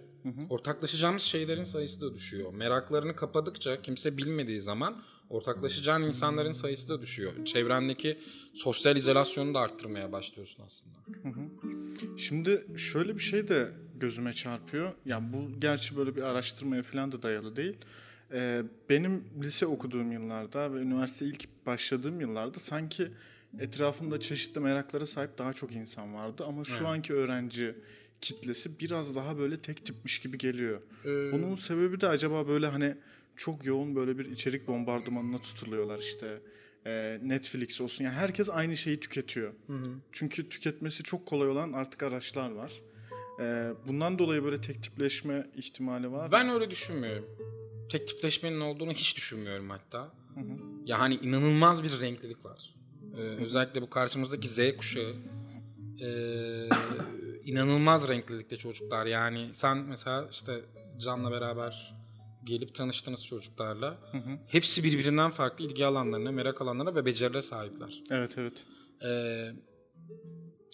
ortaklaşacağımız 0.50 1.22
şeylerin 1.22 1.64
sayısı 1.64 2.02
da 2.02 2.14
düşüyor. 2.14 2.54
Meraklarını 2.54 3.16
kapadıkça 3.16 3.82
kimse 3.82 4.18
bilmediği 4.18 4.62
zaman 4.62 5.04
ortaklaşacağın 5.30 6.02
insanların 6.02 6.52
sayısı 6.52 6.90
da 6.90 7.02
düşüyor. 7.02 7.46
Çevrendeki 7.46 8.20
sosyal 8.54 8.98
izolasyonu 8.98 9.54
da 9.54 9.60
arttırmaya 9.60 10.12
başlıyorsun 10.12 10.64
aslında. 10.66 10.96
Şimdi 12.18 12.66
şöyle 12.78 13.16
bir 13.16 13.20
şey 13.20 13.48
de 13.48 13.72
gözüme 13.96 14.34
çarpıyor. 14.34 14.94
Yani 15.06 15.34
bu 15.34 15.60
gerçi 15.60 15.98
böyle 15.98 16.16
bir 16.16 16.22
araştırmaya 16.22 16.84
falan 16.84 17.12
da 17.12 17.22
dayalı 17.22 17.56
değil. 17.56 17.78
Ee, 18.32 18.64
benim 18.90 19.24
lise 19.44 19.66
okuduğum 19.66 20.12
yıllarda 20.12 20.74
ve 20.74 20.80
üniversite 20.80 21.26
ilk 21.26 21.66
başladığım 21.66 22.22
yıllarda 22.22 22.60
sanki 22.60 23.12
etrafımda 23.60 24.20
çeşitli 24.20 24.60
meraklara 24.62 25.06
sahip 25.06 25.38
daha 25.38 25.54
çok 25.54 25.72
insan 25.72 26.14
vardı. 26.16 26.44
Ama 26.48 26.64
şu 26.64 26.88
anki 26.88 27.14
öğrenci 27.14 27.76
kitlesi 28.22 28.80
biraz 28.80 29.16
daha 29.16 29.38
böyle 29.38 29.58
tek 29.62 29.86
tipmiş 29.86 30.20
gibi 30.20 30.38
geliyor. 30.38 30.82
Ee, 31.06 31.32
Bunun 31.32 31.56
sebebi 31.56 32.02
de 32.02 32.08
acaba 32.08 32.48
böyle 32.48 32.68
hani 32.68 32.96
çok 33.36 33.66
yoğun 33.66 33.96
böyle 33.96 34.18
bir 34.18 34.26
içerik 34.26 34.68
bombardımanına 34.68 35.38
tutuluyorlar 35.38 36.00
işte. 36.00 36.40
Ee, 36.86 37.20
Netflix 37.24 37.82
olsun. 37.82 38.04
Yani 38.04 38.14
herkes 38.16 38.50
aynı 38.50 38.78
şeyi 38.78 39.00
tüketiyor. 39.00 39.54
Çünkü 40.12 40.50
tüketmesi 40.50 41.04
çok 41.04 41.26
kolay 41.26 41.50
olan 41.50 41.74
artık 41.74 42.04
araçlar 42.04 42.52
var. 42.52 42.72
Ee, 43.40 43.72
bundan 43.88 44.20
dolayı 44.20 44.44
böyle 44.44 44.62
tek 44.62 44.84
tipleşme 44.84 45.48
ihtimali 45.56 46.12
var. 46.12 46.32
Ben 46.32 46.50
öyle 46.50 46.70
düşünmüyorum. 46.72 47.26
Tek 47.92 48.08
tipleşmenin 48.08 48.60
olduğunu 48.60 48.92
hiç 48.92 49.18
düşünmüyorum 49.18 49.70
hatta. 49.70 50.14
Ya 50.86 51.00
hani 51.00 51.16
inanılmaz 51.16 51.84
bir 51.84 52.02
renklilik 52.02 52.46
var. 52.46 52.74
Ee, 53.18 53.22
özellikle 53.22 53.82
bu 53.82 53.90
karşımızdaki 53.90 54.48
Z 54.48 54.78
kuşağı 54.78 55.14
ee, 56.02 56.70
inanılmaz 57.46 58.08
renklilikte 58.08 58.58
çocuklar. 58.58 59.06
Yani 59.06 59.50
sen 59.54 59.78
mesela 59.78 60.28
işte 60.32 60.62
Can'la 61.00 61.32
beraber 61.32 61.96
gelip 62.44 62.76
tanıştığınız 62.76 63.26
çocuklarla 63.26 63.98
hepsi 64.48 64.84
birbirinden 64.84 65.32
farklı 65.32 65.66
ilgi 65.66 65.86
alanlarına, 65.86 66.32
merak 66.32 66.62
alanlarına 66.62 66.96
ve 66.96 67.06
becerilere 67.06 67.42
sahipler. 67.42 68.04
Evet 68.12 68.38
evet. 68.38 68.66
Ee, 69.06 69.52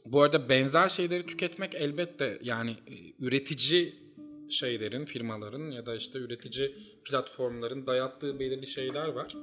bu 0.05 0.21
arada 0.21 0.49
benzer 0.49 0.87
şeyleri 0.87 1.25
tüketmek 1.25 1.75
elbette 1.75 2.39
yani 2.43 2.71
e, 2.71 3.25
üretici 3.25 3.95
şeylerin, 4.49 5.05
firmaların 5.05 5.71
ya 5.71 5.85
da 5.85 5.95
işte 5.95 6.19
üretici 6.19 6.75
platformların 7.05 7.87
dayattığı 7.87 8.39
belirli 8.39 8.67
şeyler 8.67 9.07
var. 9.07 9.33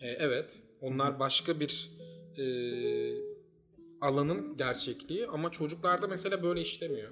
Ee, 0.00 0.08
evet, 0.08 0.62
onlar 0.80 1.20
başka 1.20 1.60
bir 1.60 1.90
e, 2.38 2.46
alanın 4.00 4.56
gerçekliği 4.56 5.26
ama 5.26 5.50
çocuklarda 5.52 6.06
mesela 6.06 6.42
böyle 6.42 6.60
işlemiyor. 6.60 7.10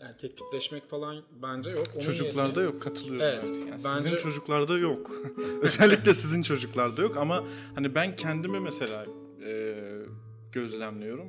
Yani 0.00 0.16
tek 0.16 0.36
tipleşmek 0.36 0.88
falan 0.90 1.22
bence 1.42 1.70
yok. 1.70 1.86
Onun 1.94 2.00
Çocuklarda 2.00 2.60
yerine- 2.60 2.72
yok 2.74 2.82
katılıyorum. 2.82 3.20
Evet, 3.26 3.40
Evet, 3.44 3.56
Yani 3.70 3.80
bence- 3.84 4.02
Sizin 4.02 4.16
çocuklarda 4.16 4.78
yok. 4.78 5.10
Özellikle 5.62 6.14
sizin 6.14 6.42
çocuklarda 6.42 7.02
yok 7.02 7.16
ama 7.16 7.44
hani 7.74 7.94
ben 7.94 8.16
kendimi 8.16 8.60
mesela 8.60 9.06
e, 9.46 9.74
gözlemliyorum. 10.52 11.26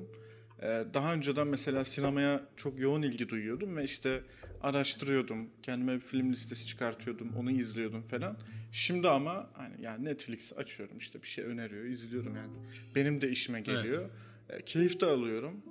E, 0.62 0.86
daha 0.94 1.14
önceden 1.14 1.48
mesela 1.48 1.86
sinemaya 1.86 2.46
çok 2.56 2.80
yoğun 2.80 3.02
ilgi 3.02 3.30
duyuyordum 3.30 3.76
ve 3.78 3.84
işte 3.84 4.22
araştırıyordum. 4.62 5.50
Kendime 5.64 5.96
bir 5.96 6.00
film 6.00 6.32
listesi 6.32 6.66
çıkartıyordum. 6.66 7.36
Onu 7.38 7.52
izliyordum 7.52 8.02
falan. 8.02 8.38
Şimdi 8.72 9.10
ama 9.10 9.50
hani 9.54 9.74
yani 9.84 10.06
Netflix 10.06 10.54
açıyorum 10.58 10.98
işte 10.98 11.22
bir 11.22 11.28
şey 11.28 11.46
öneriyor, 11.46 11.86
izliyorum 11.86 12.36
yani. 12.36 12.54
Benim 12.96 13.22
de 13.22 13.30
işime 13.30 13.62
geliyor. 13.62 14.10
E, 14.50 14.62
keyif 14.62 15.02
de 15.02 15.06
alıyorum. 15.06 15.62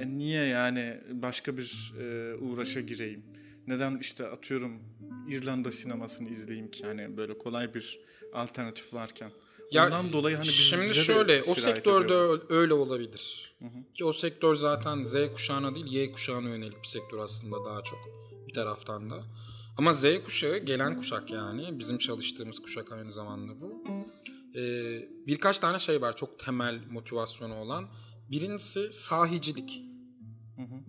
E, 0.00 0.08
niye 0.08 0.44
yani 0.44 1.00
başka 1.10 1.56
bir 1.56 1.92
e, 2.00 2.34
uğraşa 2.34 2.80
gireyim? 2.80 3.22
Neden 3.66 3.94
işte 3.94 4.26
atıyorum 4.26 4.82
İrlanda 5.28 5.72
sinemasını 5.72 6.28
izleyeyim 6.28 6.70
ki 6.70 6.82
yani 6.86 7.16
böyle 7.16 7.38
kolay 7.38 7.74
bir 7.74 8.00
alternatif 8.32 8.94
varken. 8.94 9.30
Ya, 9.72 9.86
Ondan 9.86 10.12
dolayı 10.12 10.36
hani 10.36 10.46
biz, 10.48 10.54
Şimdi 10.54 10.84
bize 10.84 10.94
de 10.94 11.00
şöyle 11.04 11.42
o 11.42 11.54
sektörde 11.54 12.04
ediyor. 12.04 12.40
öyle 12.48 12.74
olabilir. 12.74 13.54
Ki 13.94 14.04
o 14.04 14.12
sektör 14.12 14.54
zaten 14.54 15.04
Z 15.04 15.14
kuşağına 15.32 15.74
değil 15.74 15.86
Y 15.86 16.12
kuşağına 16.12 16.48
yönelik 16.48 16.82
bir 16.82 16.88
sektör 16.88 17.18
aslında 17.18 17.64
daha 17.64 17.82
çok 17.82 17.98
bir 18.48 18.54
taraftan 18.54 19.10
da. 19.10 19.22
Ama 19.78 19.92
Z 19.92 20.04
kuşağı 20.24 20.58
gelen 20.58 20.96
kuşak 20.96 21.30
yani 21.30 21.78
bizim 21.78 21.98
çalıştığımız 21.98 22.58
kuşak 22.58 22.92
aynı 22.92 23.12
zamanda 23.12 23.52
bu. 23.60 23.84
Ee, 24.58 25.08
birkaç 25.26 25.60
tane 25.60 25.78
şey 25.78 26.02
var 26.02 26.16
çok 26.16 26.38
temel 26.38 26.80
motivasyonu 26.90 27.54
olan. 27.56 27.88
Birincisi 28.30 28.92
sahicilik. 28.92 29.82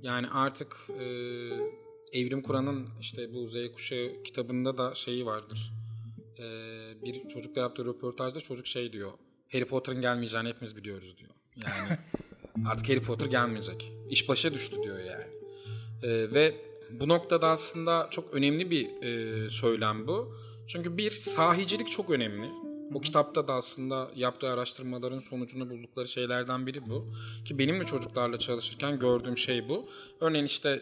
Yani 0.02 0.28
artık 0.28 0.88
e, 1.00 1.04
Evrim 2.14 2.42
Kur'an'ın 2.42 2.90
işte 3.02 3.34
bu 3.34 3.48
Z 3.48 3.54
kuşağı 3.74 4.10
kitabında 4.26 4.78
da 4.78 4.94
şeyi 4.94 5.26
vardır. 5.26 5.72
E, 6.40 6.46
bir 7.06 7.28
çocukla 7.28 7.62
yaptığı 7.62 7.86
röportajda 7.86 8.42
çocuk 8.42 8.68
şey 8.68 8.94
diyor. 8.94 9.12
Harry 9.52 9.66
Potter'ın 9.66 10.02
gelmeyeceğini 10.02 10.50
hepimiz 10.50 10.78
biliyoruz 10.78 11.16
diyor. 11.18 11.32
Yani 11.56 11.98
artık 12.68 12.90
Harry 12.90 13.02
Potter 13.02 13.26
gelmeyecek. 13.26 13.92
İş 14.10 14.30
başa 14.30 14.54
düştü 14.54 14.76
diyor 14.84 15.00
yani. 15.00 15.24
E, 16.04 16.34
ve 16.34 16.56
bu 16.92 17.08
noktada 17.08 17.48
aslında 17.48 18.08
çok 18.12 18.34
önemli 18.34 18.72
bir 18.72 19.04
e, 19.04 19.50
söylem 19.50 20.08
bu. 20.08 20.36
Çünkü 20.68 20.98
bir 20.98 21.12
sahicilik 21.12 21.92
çok 21.92 22.10
önemli. 22.10 22.50
O 22.94 23.02
kitapta 23.02 23.48
da 23.48 23.54
aslında 23.54 24.12
yaptığı 24.16 24.50
araştırmaların 24.50 25.20
sonucunu 25.20 25.70
buldukları 25.70 26.08
şeylerden 26.08 26.68
biri 26.68 26.90
bu. 26.90 27.14
Ki 27.46 27.60
benim 27.60 27.80
de 27.80 27.86
çocuklarla 27.86 28.40
çalışırken 28.40 29.00
gördüğüm 29.00 29.38
şey 29.38 29.70
bu. 29.70 29.90
Örneğin 30.22 30.46
işte 30.46 30.82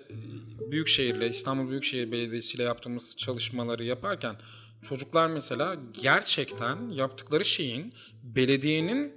Büyükşehir'le, 0.72 1.30
İstanbul 1.30 1.70
Büyükşehir 1.70 2.12
Belediyesi 2.12 2.56
ile 2.56 2.64
yaptığımız 2.64 3.18
çalışmaları 3.18 3.84
yaparken 3.84 4.36
çocuklar 4.82 5.28
mesela 5.28 5.76
gerçekten 6.02 6.90
yaptıkları 6.90 7.46
şeyin 7.46 7.94
belediyenin 8.24 9.14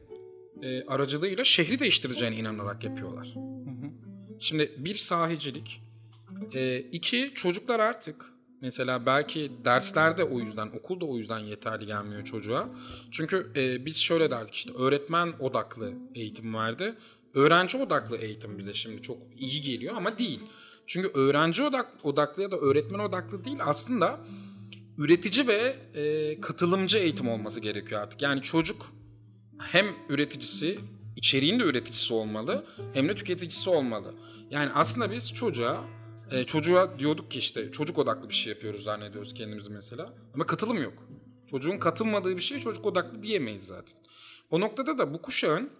e, 0.62 0.84
aracılığıyla 0.84 1.44
şehri 1.44 1.78
değiştireceğine 1.78 2.36
inanarak 2.36 2.84
yapıyorlar. 2.84 3.34
Şimdi 4.38 4.72
bir 4.78 4.94
sahicilik, 4.94 5.82
e, 6.54 6.78
iki 6.78 7.32
çocuklar 7.34 7.80
artık 7.80 8.32
mesela 8.60 9.06
belki 9.06 9.52
derslerde 9.64 10.24
o 10.24 10.40
yüzden, 10.40 10.66
okulda 10.66 11.04
o 11.04 11.16
yüzden 11.16 11.38
yeterli 11.38 11.86
gelmiyor 11.86 12.24
çocuğa. 12.24 12.68
Çünkü 13.10 13.52
e, 13.56 13.86
biz 13.86 13.96
şöyle 13.96 14.30
derdik 14.30 14.54
işte 14.54 14.72
öğretmen 14.72 15.32
odaklı 15.40 15.92
eğitim 16.14 16.54
vardı. 16.54 16.96
Öğrenci 17.34 17.76
odaklı 17.76 18.16
eğitim 18.16 18.58
bize 18.58 18.72
şimdi 18.72 19.02
çok 19.02 19.18
iyi 19.38 19.62
geliyor 19.62 19.94
ama 19.96 20.18
değil. 20.18 20.40
Çünkü 20.86 21.08
öğrenci 21.14 21.62
odak, 21.62 21.92
odaklı 22.02 22.42
ya 22.42 22.50
da 22.50 22.56
öğretmen 22.56 22.98
odaklı 22.98 23.44
değil 23.44 23.58
aslında 23.60 24.20
üretici 24.98 25.46
ve 25.46 25.76
e, 25.94 26.40
katılımcı 26.40 26.98
eğitim 26.98 27.28
olması 27.28 27.60
gerekiyor 27.60 28.00
artık. 28.00 28.22
Yani 28.22 28.42
çocuk 28.42 28.92
hem 29.58 29.86
üreticisi, 30.08 30.78
içeriğin 31.16 31.60
de 31.60 31.64
üreticisi 31.64 32.14
olmalı 32.14 32.66
hem 32.94 33.08
de 33.08 33.14
tüketicisi 33.14 33.70
olmalı. 33.70 34.14
Yani 34.50 34.70
aslında 34.74 35.10
biz 35.10 35.34
çocuğa 35.34 35.84
e, 36.30 36.44
çocuğa 36.44 36.98
diyorduk 36.98 37.30
ki 37.30 37.38
işte 37.38 37.72
çocuk 37.72 37.98
odaklı 37.98 38.28
bir 38.28 38.34
şey 38.34 38.52
yapıyoruz 38.52 38.82
zannediyoruz 38.82 39.34
kendimizi 39.34 39.70
mesela. 39.70 40.14
Ama 40.34 40.46
katılım 40.46 40.82
yok. 40.82 41.08
Çocuğun 41.50 41.78
katılmadığı 41.78 42.36
bir 42.36 42.42
şeye 42.42 42.60
çocuk 42.60 42.86
odaklı 42.86 43.22
diyemeyiz 43.22 43.66
zaten. 43.66 43.96
O 44.50 44.60
noktada 44.60 44.98
da 44.98 45.14
bu 45.14 45.22
kuşağın 45.22 45.70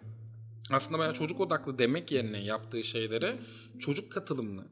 aslında 0.71 0.99
bayağı 0.99 1.15
çocuk 1.15 1.41
odaklı 1.41 1.79
demek 1.79 2.13
yerine 2.13 2.45
yaptığı 2.45 2.85
şeylere 2.85 3.39
çocuk 3.79 4.13
katılımlı, 4.13 4.67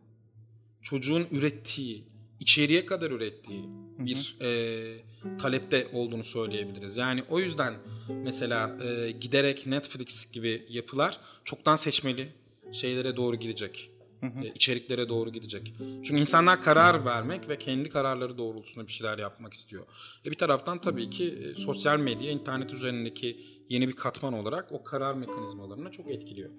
çocuğun 0.83 1.27
ürettiği, 1.31 2.12
içeriye 2.43 2.87
kadar 2.87 3.11
ürettiği 3.11 3.65
bir 3.99 4.37
e, 4.41 5.39
talepte 5.39 5.89
olduğunu 5.93 6.25
söyleyebiliriz. 6.25 6.97
Yani 6.97 7.23
o 7.31 7.39
yüzden 7.39 7.75
mesela 8.09 8.85
e, 8.85 9.11
giderek 9.11 9.67
Netflix 9.67 10.33
gibi 10.33 10.67
yapılar 10.69 11.21
çoktan 11.45 11.77
seçmeli 11.77 12.29
şeylere 12.73 13.17
doğru 13.17 13.37
gidecek. 13.37 13.91
E, 14.23 14.49
içeriklere 14.55 15.09
doğru 15.09 15.31
gidecek. 15.33 15.75
Çünkü 15.79 16.21
insanlar 16.21 16.63
karar 16.63 17.05
vermek 17.05 17.49
ve 17.49 17.59
kendi 17.59 17.89
kararları 17.89 18.39
doğrultusunda 18.39 18.87
bir 18.87 18.93
şeyler 18.93 19.19
yapmak 19.19 19.55
istiyor. 19.55 19.87
E 20.27 20.31
bir 20.31 20.39
taraftan 20.39 20.81
tabii 20.81 21.11
ki 21.11 21.25
e, 21.25 21.55
sosyal 21.55 21.99
medya, 21.99 22.31
internet 22.31 22.73
üzerindeki 22.73 23.41
yeni 23.69 23.89
bir 23.89 23.97
katman 23.97 24.33
olarak 24.33 24.73
o 24.73 24.85
karar 24.85 25.15
mekanizmalarını 25.15 25.91
çok 25.91 26.11
etkiliyor. 26.11 26.51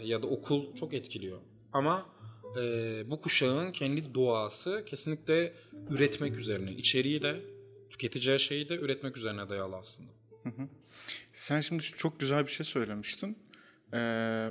E, 0.00 0.06
ya 0.06 0.22
da 0.22 0.26
okul 0.26 0.74
çok 0.74 0.94
etkiliyor. 0.94 1.38
Ama 1.72 2.06
e, 2.56 3.10
bu 3.10 3.20
kuşağın 3.20 3.72
kendi 3.72 4.14
doğası 4.14 4.84
kesinlikle 4.86 5.54
üretmek 5.90 6.36
üzerine. 6.36 6.72
içeriği 6.72 7.22
de, 7.22 7.40
tüketeceği 7.90 8.40
şeyi 8.40 8.68
de 8.68 8.76
üretmek 8.76 9.16
üzerine 9.16 9.48
dayalı 9.48 9.76
aslında. 9.76 10.10
Sen 11.32 11.60
şimdi 11.60 11.82
çok 11.82 12.20
güzel 12.20 12.46
bir 12.46 12.50
şey 12.50 12.66
söylemiştin. 12.66 13.38
Ee, 13.94 14.50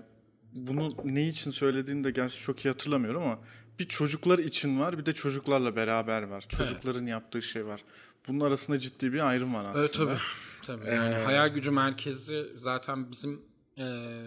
bunu 0.53 0.89
ne 1.03 1.27
için 1.27 1.51
söylediğini 1.51 2.03
de 2.03 2.11
gerçi 2.11 2.37
çok 2.37 2.65
iyi 2.65 2.69
hatırlamıyorum 2.69 3.23
ama 3.23 3.39
bir 3.79 3.87
çocuklar 3.87 4.39
için 4.39 4.79
var 4.79 4.97
bir 4.97 5.05
de 5.05 5.13
çocuklarla 5.13 5.75
beraber 5.75 6.23
var. 6.23 6.45
Çocukların 6.49 7.05
yaptığı 7.05 7.41
şey 7.41 7.65
var. 7.65 7.83
Bunun 8.27 8.39
arasında 8.39 8.79
ciddi 8.79 9.13
bir 9.13 9.29
ayrım 9.29 9.53
var 9.53 9.65
aslında. 9.65 9.79
Evet 9.79 9.93
tabii. 9.93 10.17
Tabii. 10.81 10.95
Yani 10.95 11.15
Ee, 11.15 11.23
hayal 11.23 11.47
gücü 11.47 11.71
merkezi 11.71 12.45
zaten 12.57 13.11
bizim 13.11 13.41
eee, 13.77 14.25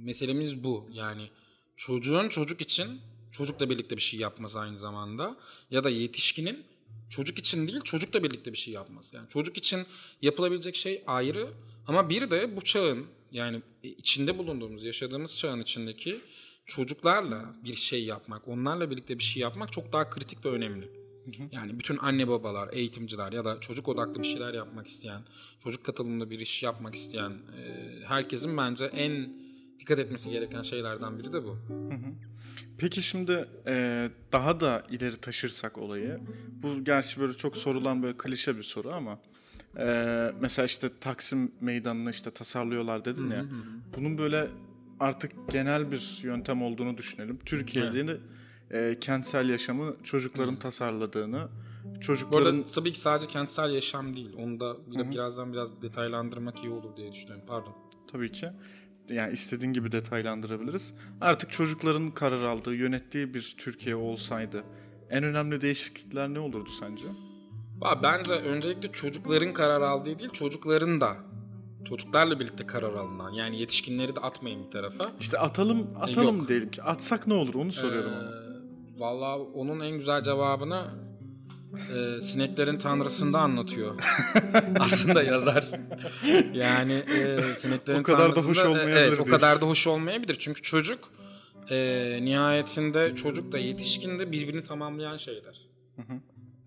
meselemiz 0.00 0.64
bu. 0.64 0.88
Yani 0.92 1.30
çocuğun 1.76 2.28
çocuk 2.28 2.60
için 2.60 3.00
çocukla 3.32 3.70
birlikte 3.70 3.96
bir 3.96 4.02
şey 4.02 4.20
yapması 4.20 4.60
aynı 4.60 4.78
zamanda 4.78 5.36
ya 5.70 5.84
da 5.84 5.90
yetişkinin 5.90 6.64
çocuk 7.10 7.38
için 7.38 7.68
değil 7.68 7.80
çocukla 7.80 8.22
birlikte 8.22 8.52
bir 8.52 8.58
şey 8.58 8.74
yapması. 8.74 9.16
Yani 9.16 9.28
çocuk 9.28 9.56
için 9.56 9.86
yapılabilecek 10.22 10.76
şey 10.76 11.02
ayrı 11.06 11.48
ama 11.86 12.08
bir 12.08 12.30
de 12.30 12.56
bu 12.56 12.60
çağın 12.60 13.06
yani 13.32 13.62
içinde 13.82 14.38
bulunduğumuz, 14.38 14.84
yaşadığımız 14.84 15.36
çağın 15.36 15.60
içindeki 15.60 16.16
çocuklarla 16.66 17.54
bir 17.64 17.74
şey 17.74 18.04
yapmak, 18.04 18.48
onlarla 18.48 18.90
birlikte 18.90 19.18
bir 19.18 19.24
şey 19.24 19.42
yapmak 19.42 19.72
çok 19.72 19.92
daha 19.92 20.10
kritik 20.10 20.44
ve 20.44 20.48
önemli. 20.48 20.90
Yani 21.52 21.78
bütün 21.78 21.96
anne 21.96 22.28
babalar, 22.28 22.68
eğitimciler 22.72 23.32
ya 23.32 23.44
da 23.44 23.60
çocuk 23.60 23.88
odaklı 23.88 24.22
bir 24.22 24.28
şeyler 24.28 24.54
yapmak 24.54 24.86
isteyen, 24.86 25.22
çocuk 25.64 25.84
katılımlı 25.84 26.30
bir 26.30 26.40
iş 26.40 26.62
yapmak 26.62 26.94
isteyen 26.94 27.30
e, 27.30 27.90
herkesin 28.04 28.56
bence 28.56 28.84
en 28.84 29.40
dikkat 29.78 29.98
etmesi 29.98 30.30
gereken 30.30 30.62
şeylerden 30.62 31.18
biri 31.18 31.32
de 31.32 31.44
bu. 31.44 31.58
Peki 32.78 33.02
şimdi 33.02 33.48
e, 33.66 34.08
daha 34.32 34.60
da 34.60 34.82
ileri 34.90 35.16
taşırsak 35.16 35.78
olayı. 35.78 36.20
Bu 36.62 36.84
gerçi 36.84 37.20
böyle 37.20 37.32
çok 37.32 37.56
sorulan 37.56 38.02
böyle 38.02 38.16
klişe 38.16 38.56
bir 38.56 38.62
soru 38.62 38.94
ama 38.94 39.18
e, 39.78 39.86
mesela 40.40 40.66
işte 40.66 40.90
Taksim 41.00 41.52
Meydanı'nı 41.60 42.10
işte 42.10 42.30
tasarlıyorlar 42.30 43.04
dedin 43.04 43.30
ya. 43.30 43.44
Bunun 43.96 44.18
böyle 44.18 44.48
artık 45.00 45.32
genel 45.50 45.90
bir 45.90 46.20
yöntem 46.22 46.62
olduğunu 46.62 46.98
düşünelim. 46.98 47.38
Türkiye'de 47.44 48.18
e, 48.70 48.96
kentsel 49.00 49.48
yaşamı 49.48 49.96
çocukların 50.02 50.56
tasarladığını, 50.56 51.48
Bu 51.96 52.00
çocukların 52.00 52.56
arada 52.56 52.66
tabii 52.66 52.92
ki 52.92 53.00
sadece 53.00 53.28
kentsel 53.28 53.70
yaşam 53.70 54.16
değil. 54.16 54.30
Onu 54.38 54.60
da 54.60 54.76
bir 54.86 55.10
birazdan 55.10 55.52
biraz 55.52 55.82
detaylandırmak 55.82 56.64
iyi 56.64 56.70
olur 56.70 56.96
diye 56.96 57.12
düşünüyorum. 57.12 57.44
Pardon. 57.48 57.74
tabii 58.12 58.32
ki 58.32 58.50
yani 59.10 59.32
istediğin 59.32 59.72
gibi 59.72 59.92
detaylandırabiliriz. 59.92 60.94
Artık 61.20 61.50
çocukların 61.50 62.10
karar 62.10 62.42
aldığı, 62.42 62.74
yönettiği 62.74 63.34
bir 63.34 63.54
Türkiye 63.58 63.96
olsaydı 63.96 64.64
en 65.10 65.24
önemli 65.24 65.60
değişiklikler 65.60 66.28
ne 66.28 66.38
olurdu 66.38 66.70
sence? 66.80 67.04
Bence 68.02 68.34
öncelikle 68.34 68.92
çocukların 68.92 69.52
karar 69.52 69.80
aldığı 69.80 70.18
değil, 70.18 70.30
çocukların 70.30 71.00
da 71.00 71.16
çocuklarla 71.84 72.40
birlikte 72.40 72.66
karar 72.66 72.94
alınan. 72.94 73.30
Yani 73.30 73.60
yetişkinleri 73.60 74.16
de 74.16 74.20
atmayın 74.20 74.66
bir 74.66 74.70
tarafa. 74.70 75.04
İşte 75.20 75.38
atalım 75.38 75.86
atalım 76.00 76.38
Yok. 76.38 76.48
diyelim 76.48 76.70
ki. 76.70 76.82
Atsak 76.82 77.26
ne 77.26 77.34
olur 77.34 77.54
onu 77.54 77.72
soruyorum 77.72 78.12
Ee, 78.12 78.16
ama. 78.16 78.30
Valla 78.98 79.38
onun 79.38 79.80
en 79.80 79.98
güzel 79.98 80.22
cevabını 80.22 80.84
e, 81.94 82.22
sineklerin 82.22 82.78
tanrısında 82.78 83.38
anlatıyor. 83.38 83.94
Aslında 84.80 85.22
yazar. 85.22 85.68
Yani 86.54 86.92
e, 86.92 87.40
sineklerin 87.56 88.00
O 88.00 88.02
kadar 88.02 88.36
da 88.36 88.40
hoş 88.40 88.58
olmayabilir 88.58 88.96
Evet 88.96 89.20
o 89.20 89.24
kadar 89.24 89.40
diyorsun. 89.40 89.60
da 89.60 89.66
hoş 89.66 89.86
olmayabilir. 89.86 90.36
Çünkü 90.38 90.62
çocuk 90.62 91.10
e, 91.70 92.18
nihayetinde 92.22 93.14
çocuk 93.14 93.52
da 93.52 93.58
yetişkin 93.58 94.18
de 94.18 94.32
birbirini 94.32 94.64
tamamlayan 94.64 95.16
şeyler. 95.16 95.60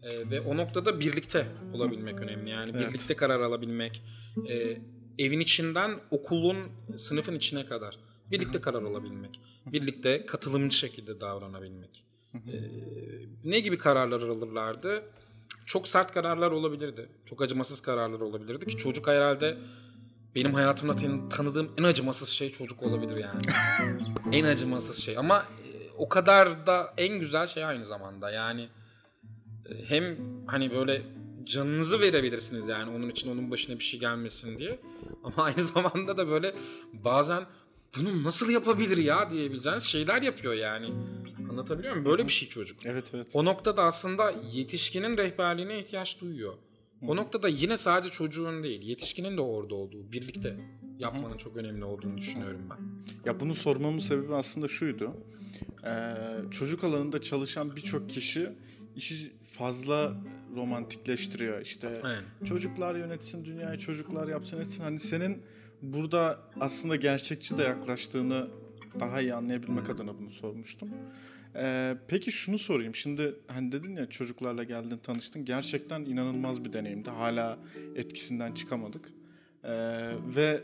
E, 0.04 0.30
ve 0.30 0.42
o 0.42 0.58
noktada 0.58 1.00
birlikte 1.00 1.48
olabilmek 1.74 2.20
önemli. 2.20 2.50
Yani 2.50 2.70
Evet. 2.74 2.90
birlikte 2.90 3.16
karar 3.16 3.40
alabilmek. 3.40 4.04
E, 4.50 4.78
evin 5.20 5.40
içinden 5.40 5.92
okulun 6.12 6.58
sınıfın 6.98 7.36
içine 7.36 7.66
kadar 7.66 7.98
birlikte 8.32 8.62
karar 8.62 8.84
alabilmek. 8.84 9.40
Birlikte 9.66 10.26
katılımcı 10.26 10.78
şekilde 10.78 11.22
davranabilmek. 11.22 12.04
E, 12.36 12.40
ne 13.44 13.60
gibi 13.60 13.78
kararlar 13.78 14.22
alırlardı? 14.22 15.04
Çok 15.66 15.88
sert 15.88 16.12
kararlar 16.14 16.52
olabilirdi. 16.52 17.10
Çok 17.26 17.42
acımasız 17.42 17.82
kararlar 17.82 18.20
olabilirdi 18.20 18.68
ki 18.68 18.78
çocuk 18.78 19.08
herhalde 19.08 19.58
benim 20.36 20.54
hayatımda 20.54 20.96
tan- 20.96 21.30
tanıdığım 21.30 21.72
en 21.78 21.84
acımasız 21.84 22.30
şey 22.30 22.52
çocuk 22.52 22.84
olabilir 22.84 23.18
yani. 23.18 23.42
en 24.32 24.44
acımasız 24.44 24.98
şey 24.98 25.18
ama 25.18 25.46
o 25.98 26.10
kadar 26.10 26.66
da 26.68 26.94
en 26.98 27.20
güzel 27.20 27.48
şey 27.48 27.66
aynı 27.66 27.86
zamanda. 27.86 28.32
Yani 28.32 28.70
hem 29.88 30.18
hani 30.48 30.72
böyle 30.72 31.02
canınızı 31.44 32.00
verebilirsiniz 32.00 32.68
yani 32.68 32.92
onun 32.92 33.10
için 33.10 33.32
onun 33.32 33.52
başına 33.52 33.80
bir 33.80 33.84
şey 33.84 34.00
gelmesin 34.00 34.58
diye. 34.58 34.80
Ama 35.24 35.44
aynı 35.44 35.62
zamanda 35.74 36.18
da 36.18 36.28
böyle 36.28 36.54
bazen 36.94 37.44
bunu 37.98 38.24
nasıl 38.24 38.50
yapabilir 38.50 38.98
ya 38.98 39.32
diyebileceğiniz 39.32 39.84
şeyler 39.84 40.22
yapıyor 40.22 40.54
yani. 40.54 40.94
Anlatabiliyor 41.50 41.94
muyum? 41.94 42.06
Böyle 42.06 42.24
bir 42.28 42.32
şey 42.32 42.50
çocuk. 42.50 42.86
Evet 42.86 43.12
evet. 43.14 43.28
O 43.34 43.46
noktada 43.46 43.84
aslında 43.84 44.34
yetişkinin 44.52 45.18
rehberliğine 45.18 45.80
ihtiyaç 45.80 46.22
duyuyor. 46.22 46.54
O 47.08 47.16
noktada 47.16 47.48
yine 47.48 47.78
sadece 47.78 48.12
çocuğun 48.12 48.64
değil, 48.64 48.82
yetişkinin 48.82 49.38
de 49.38 49.42
orada 49.42 49.76
olduğu, 49.76 50.12
birlikte 50.12 50.58
yapmanın 51.00 51.38
çok 51.38 51.58
önemli 51.58 51.86
olduğunu 51.86 52.18
düşünüyorum 52.18 52.62
ben. 52.70 52.78
Ya 53.26 53.40
bunu 53.40 53.56
sormamın 53.56 54.00
sebebi 54.00 54.36
aslında 54.36 54.68
şuydu. 54.68 55.12
Ee, 55.86 56.12
çocuk 56.52 56.84
alanında 56.84 57.22
çalışan 57.22 57.76
birçok 57.76 58.10
kişi 58.10 58.50
işi 58.96 59.32
fazla 59.44 60.14
romantikleştiriyor. 60.56 61.62
İşte 61.62 61.94
Evet. 62.06 62.24
çocuklar 62.46 62.96
yönetsin 62.96 63.46
dünyayı, 63.46 63.80
çocuklar 63.80 64.28
yapsın 64.28 64.60
etsin. 64.60 64.84
Hani 64.84 65.00
senin 65.00 65.44
burada 65.82 66.40
aslında 66.60 66.96
gerçekçi 66.96 67.58
de 67.58 67.64
yaklaştığını 67.64 68.48
daha 69.00 69.22
iyi 69.22 69.34
anlayabilmek 69.34 69.90
adına 69.90 70.20
bunu 70.20 70.32
sormuştum. 70.32 70.90
Ee, 71.56 71.98
peki 72.08 72.32
şunu 72.32 72.60
sorayım. 72.60 72.96
Şimdi 72.96 73.36
hani 73.48 73.72
dedin 73.72 73.96
ya 73.96 74.10
çocuklarla 74.10 74.64
geldin 74.64 75.00
tanıştın. 75.04 75.46
Gerçekten 75.46 76.02
inanılmaz 76.02 76.66
bir 76.66 76.74
deneyimdi. 76.74 77.10
Hala 77.10 77.60
etkisinden 77.96 78.54
çıkamadık. 78.54 79.10
Ee, 79.64 79.70
ve 80.36 80.64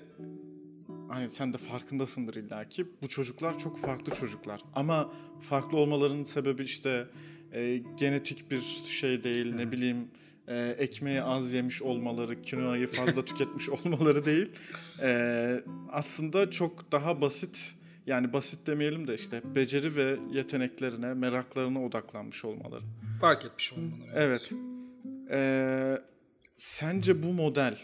hani 1.09 1.29
sen 1.29 1.53
de 1.53 1.57
farkındasındır 1.57 2.35
illaki. 2.35 2.87
Bu 3.01 3.07
çocuklar 3.07 3.59
çok 3.59 3.77
farklı 3.77 4.13
çocuklar. 4.13 4.61
Ama 4.73 5.13
farklı 5.41 5.77
olmalarının 5.77 6.23
sebebi 6.23 6.63
işte 6.63 7.07
e, 7.53 7.81
genetik 7.97 8.51
bir 8.51 8.61
şey 8.89 9.23
değil 9.23 9.55
ne 9.55 9.71
bileyim 9.71 10.07
e, 10.47 10.75
ekmeği 10.77 11.21
az 11.21 11.53
yemiş 11.53 11.81
olmaları, 11.81 12.41
kinoayı 12.41 12.87
fazla 12.87 13.25
tüketmiş 13.25 13.69
olmaları 13.85 14.25
değil. 14.25 14.49
E, 15.01 15.61
aslında 15.91 16.51
çok 16.51 16.91
daha 16.91 17.21
basit 17.21 17.75
yani 18.05 18.33
basit 18.33 18.67
demeyelim 18.67 19.07
de 19.07 19.13
işte 19.13 19.41
beceri 19.55 19.95
ve 19.95 20.17
yeteneklerine, 20.31 21.13
meraklarına 21.13 21.85
odaklanmış 21.85 22.45
olmaları. 22.45 22.83
Fark 23.21 23.45
etmiş 23.45 23.73
olmaları. 23.73 24.11
Evet. 24.15 24.51
Ee, 25.31 25.97
sence 26.57 27.23
bu 27.23 27.33
model, 27.33 27.77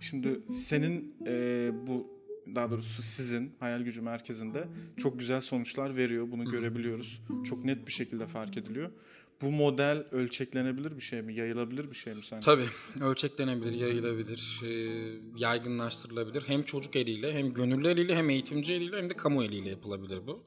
şimdi 0.00 0.40
senin 0.52 1.16
e, 1.26 1.70
bu 1.86 2.16
daha 2.54 2.70
doğrusu 2.70 3.02
sizin 3.02 3.52
hayal 3.60 3.80
gücü 3.80 4.02
merkezinde 4.02 4.64
çok 4.96 5.18
güzel 5.18 5.40
sonuçlar 5.40 5.96
veriyor. 5.96 6.30
Bunu 6.30 6.50
görebiliyoruz. 6.50 7.22
Çok 7.44 7.64
net 7.64 7.86
bir 7.86 7.92
şekilde 7.92 8.26
fark 8.26 8.56
ediliyor. 8.56 8.90
Bu 9.42 9.50
model 9.52 10.04
ölçeklenebilir 10.10 10.96
bir 10.96 11.02
şey 11.02 11.22
mi? 11.22 11.34
Yayılabilir 11.34 11.90
bir 11.90 11.96
şey 11.96 12.14
mi 12.14 12.24
sence? 12.24 12.44
Tabii 12.44 12.68
ölçeklenebilir, 13.00 13.72
yayılabilir, 13.72 14.60
e, 14.64 14.70
yaygınlaştırılabilir. 15.36 16.42
Hem 16.46 16.62
çocuk 16.62 16.96
eliyle, 16.96 17.34
hem 17.34 17.54
gönüllü 17.54 17.88
eliyle, 17.88 18.16
hem 18.16 18.30
eğitimci 18.30 18.74
eliyle, 18.74 18.98
hem 18.98 19.10
de 19.10 19.14
kamu 19.16 19.44
eliyle 19.44 19.68
yapılabilir 19.70 20.26
bu. 20.26 20.42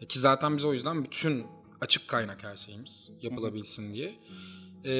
E, 0.00 0.06
Ki 0.06 0.18
zaten 0.18 0.56
biz 0.56 0.64
o 0.64 0.72
yüzden 0.72 1.04
bütün 1.04 1.46
açık 1.80 2.08
kaynak 2.08 2.44
her 2.44 2.56
şeyimiz 2.56 3.10
yapılabilsin 3.22 3.92
diye. 3.94 4.14
E, 4.84 4.92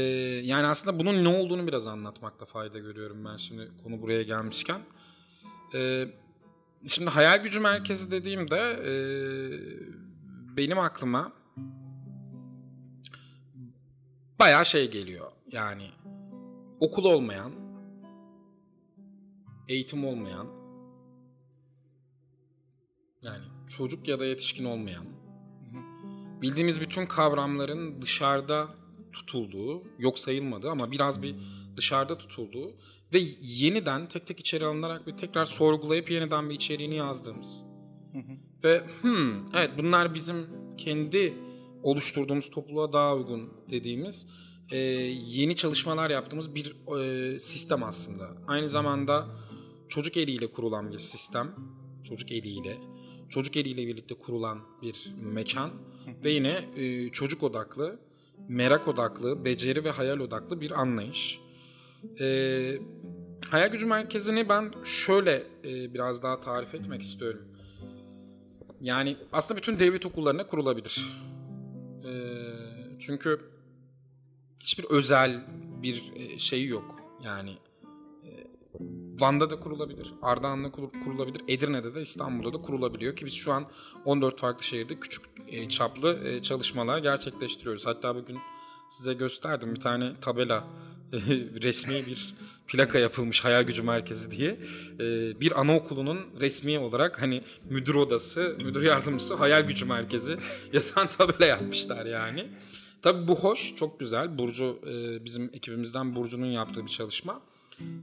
yani 0.45 0.67
aslında 0.67 0.99
bunun 0.99 1.25
ne 1.25 1.29
olduğunu 1.29 1.67
biraz 1.67 1.87
anlatmakta 1.87 2.47
fayda 2.47 2.79
görüyorum 2.79 3.25
ben 3.25 3.37
şimdi 3.37 3.71
konu 3.83 4.03
buraya 4.03 4.23
gelmişken. 4.23 4.81
E, 5.75 6.09
şimdi 6.87 7.11
hayal 7.11 7.43
gücü 7.43 7.61
merkezi 7.61 8.11
dediğimde 8.11 8.57
e, 8.87 8.95
benim 10.57 10.79
aklıma 10.79 11.33
bayağı 14.45 14.67
şey 14.67 14.91
geliyor. 14.91 15.31
Yani 15.53 15.91
okul 16.81 17.05
olmayan, 17.05 17.53
eğitim 19.69 20.05
olmayan, 20.05 20.47
yani 23.23 23.45
çocuk 23.77 24.09
ya 24.09 24.21
da 24.21 24.25
yetişkin 24.25 24.65
olmayan, 24.65 25.07
bildiğimiz 26.43 26.81
bütün 26.81 27.07
kavramların 27.07 28.03
dışarıda 28.03 28.69
tutulduğu, 29.13 29.83
yok 29.99 30.19
sayılmadığı 30.19 30.71
ama 30.71 30.91
biraz 30.91 31.23
bir 31.23 31.35
dışarıda 31.77 32.19
tutulduğu 32.19 32.73
ve 33.15 33.19
yeniden 33.41 34.09
tek 34.09 34.27
tek 34.27 34.41
içeri 34.41 34.67
alınarak 34.67 35.07
ve 35.07 35.17
tekrar 35.17 35.45
sorgulayıp 35.45 36.11
yeniden 36.11 36.51
bir 36.51 36.55
içeriğini 36.55 36.97
yazdığımız. 36.97 37.65
Ve 38.65 38.85
hmm, 39.01 39.47
evet 39.55 39.71
bunlar 39.79 40.15
bizim 40.15 40.47
kendi 40.77 41.35
oluşturduğumuz 41.85 42.51
topluluğa 42.51 42.93
daha 42.93 43.15
uygun 43.15 43.53
dediğimiz 43.71 44.29
e, 44.71 44.77
yeni 45.27 45.57
çalışmalar 45.57 46.11
yaptığımız 46.11 46.55
bir 46.55 46.77
e, 46.99 47.39
sistem 47.41 47.83
aslında. 47.83 48.31
Aynı 48.47 48.69
zamanda 48.69 49.27
çocuk 49.89 50.17
eliyle 50.17 50.51
kurulan 50.51 50.93
bir 50.93 50.99
sistem. 50.99 51.55
çocuk 52.05 52.33
eliyle, 52.33 52.77
çocuk 53.29 53.57
eliyle 53.57 53.87
birlikte 53.87 54.15
kurulan 54.15 54.61
bir 54.83 55.13
mekan 55.23 55.71
ve 56.25 56.31
yine 56.31 56.65
e, 56.77 57.11
çocuk 57.11 57.43
odaklı, 57.43 57.99
merak 58.49 58.89
odaklı, 58.89 59.45
beceri 59.45 59.85
ve 59.85 59.91
hayal 59.91 60.21
odaklı 60.21 60.61
bir 60.61 60.81
anlayış. 60.81 61.41
E, 62.21 62.27
hayal 63.51 63.69
gücü 63.69 63.87
merkezini 63.87 64.49
ben 64.49 64.73
şöyle 64.85 65.43
e, 65.65 65.95
biraz 65.95 66.23
daha 66.23 66.41
tarif 66.41 66.75
etmek 66.75 67.03
istiyorum. 67.03 67.41
Yani 68.81 69.17
aslında 69.33 69.59
bütün 69.59 69.79
devlet 69.79 70.07
okullarına 70.07 70.47
kurulabilir. 70.47 71.25
Çünkü 73.01 73.41
hiçbir 74.61 74.85
özel 74.85 75.47
bir 75.83 76.03
şeyi 76.39 76.67
yok. 76.67 77.01
Yani 77.25 77.51
e, 78.25 78.31
Van'da 79.21 79.51
da 79.51 79.61
kurulabilir, 79.61 80.15
Ardahan'da 80.23 80.71
kur- 80.71 81.05
kurulabilir, 81.05 81.43
Edirne'de 81.49 81.95
de 81.95 82.03
İstanbul'da 82.03 82.59
da 82.59 82.63
kurulabiliyor 82.63 83.17
ki 83.17 83.27
biz 83.27 83.35
şu 83.35 83.53
an 83.53 83.67
14 84.05 84.41
farklı 84.41 84.65
şehirde 84.65 85.01
küçük 85.01 85.25
e, 85.49 85.69
çaplı 85.69 86.41
çalışmalar 86.43 86.99
gerçekleştiriyoruz. 86.99 87.87
Hatta 87.87 88.17
bugün 88.17 88.39
size 88.91 89.15
gösterdim 89.15 89.75
bir 89.75 89.81
tane 89.81 90.13
tabela 90.21 90.65
resmi 91.63 92.07
bir 92.07 92.35
plaka 92.67 92.99
yapılmış 92.99 93.45
hayal 93.45 93.63
gücü 93.63 93.83
merkezi 93.83 94.31
diye 94.31 94.59
bir 95.41 95.61
anaokulunun 95.61 96.21
resmi 96.41 96.79
olarak 96.79 97.23
hani 97.23 97.43
müdür 97.71 97.95
odası, 97.95 98.59
müdür 98.65 98.83
yardımcısı 98.83 99.35
hayal 99.35 99.63
gücü 99.63 99.85
merkezi 99.85 100.37
yazan 100.73 101.07
tabela 101.07 101.47
yapmışlar 101.47 102.07
yani. 102.07 102.49
Tabii 103.05 103.29
bu 103.29 103.35
hoş, 103.37 103.77
çok 103.77 104.01
güzel. 104.01 104.39
Burcu 104.39 104.79
e, 104.87 105.25
bizim 105.25 105.51
ekibimizden 105.53 106.17
Burcu'nun 106.17 106.47
yaptığı 106.47 106.87
bir 106.87 106.91
çalışma. 106.91 107.43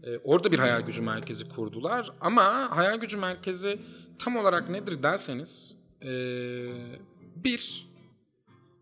E, 0.04 0.18
orada 0.24 0.52
bir 0.52 0.60
hayal 0.60 0.82
gücü 0.82 1.02
merkezi 1.02 1.50
kurdular. 1.50 2.12
Ama 2.22 2.78
hayal 2.78 2.98
gücü 2.98 3.18
merkezi 3.18 3.80
tam 4.20 4.36
olarak 4.36 4.70
nedir 4.70 5.04
derseniz 5.04 5.78
e, 6.02 6.12
bir 7.36 7.88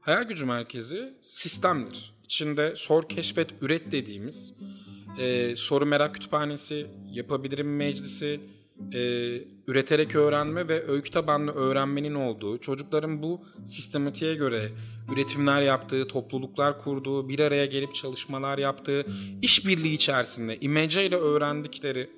hayal 0.02 0.24
gücü 0.24 0.46
merkezi 0.46 1.14
sistemdir. 1.22 2.14
İçinde 2.24 2.74
sor, 2.76 3.10
keşfet, 3.10 3.50
üret 3.62 3.92
dediğimiz 3.92 4.58
soru 5.56 5.86
merak 5.86 6.14
kütüphanesi, 6.14 6.88
yapabilirim 7.12 7.76
meclisi, 7.76 8.42
e, 8.94 9.00
üreterek 9.68 10.16
öğrenme 10.16 10.68
ve 10.68 10.88
öykü 10.88 11.12
tabanlı 11.12 11.52
öğrenmenin 11.52 12.16
olduğu, 12.16 12.58
çocukların 12.58 13.24
bu 13.24 13.42
sistematiğe 13.66 14.36
göre 14.36 14.72
üretimler 15.14 15.62
yaptığı, 15.62 16.08
topluluklar 16.08 16.82
kurduğu, 16.82 17.30
bir 17.30 17.40
araya 17.40 17.66
gelip 17.66 17.96
çalışmalar 17.96 18.58
yaptığı, 18.58 19.06
işbirliği 19.42 19.94
içerisinde 19.94 20.58
imece 20.60 21.06
ile 21.06 21.16
öğrendikleri 21.16 22.10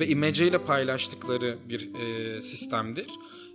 ve 0.00 0.06
imece 0.06 0.46
ile 0.48 0.58
paylaştıkları 0.58 1.58
bir 1.68 1.94
e, 1.94 2.42
sistemdir. 2.42 3.06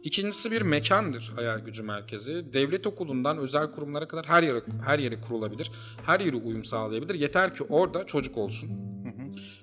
İkincisi 0.03 0.51
bir 0.51 0.61
mekandır 0.61 1.33
hayal 1.35 1.59
gücü 1.59 1.83
merkezi. 1.83 2.53
Devlet 2.53 2.87
okulundan 2.87 3.37
özel 3.37 3.71
kurumlara 3.71 4.07
kadar 4.07 4.25
her 4.25 4.43
yere 4.43 4.61
her 4.85 4.99
yere 4.99 5.21
kurulabilir. 5.21 5.71
Her 6.05 6.19
yere 6.19 6.35
uyum 6.35 6.63
sağlayabilir. 6.63 7.15
Yeter 7.15 7.55
ki 7.55 7.63
orada 7.63 8.05
çocuk 8.05 8.37
olsun. 8.37 8.69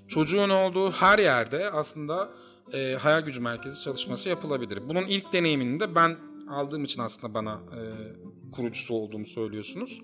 Çocuğun 0.09 0.49
olduğu 0.49 0.91
her 0.91 1.19
yerde 1.19 1.71
aslında 1.71 2.31
e, 2.73 2.95
hayal 3.01 3.21
gücü 3.21 3.41
merkezi 3.41 3.81
çalışması 3.81 4.29
yapılabilir. 4.29 4.89
Bunun 4.89 5.07
ilk 5.07 5.33
deneyimini 5.33 5.81
de 5.81 5.95
ben 5.95 6.17
aldığım 6.51 6.85
için 6.85 7.03
aslında 7.03 7.35
bana 7.35 7.53
e, 7.53 7.81
kurucusu 8.53 8.95
olduğumu 8.95 9.27
söylüyorsunuz. 9.27 10.03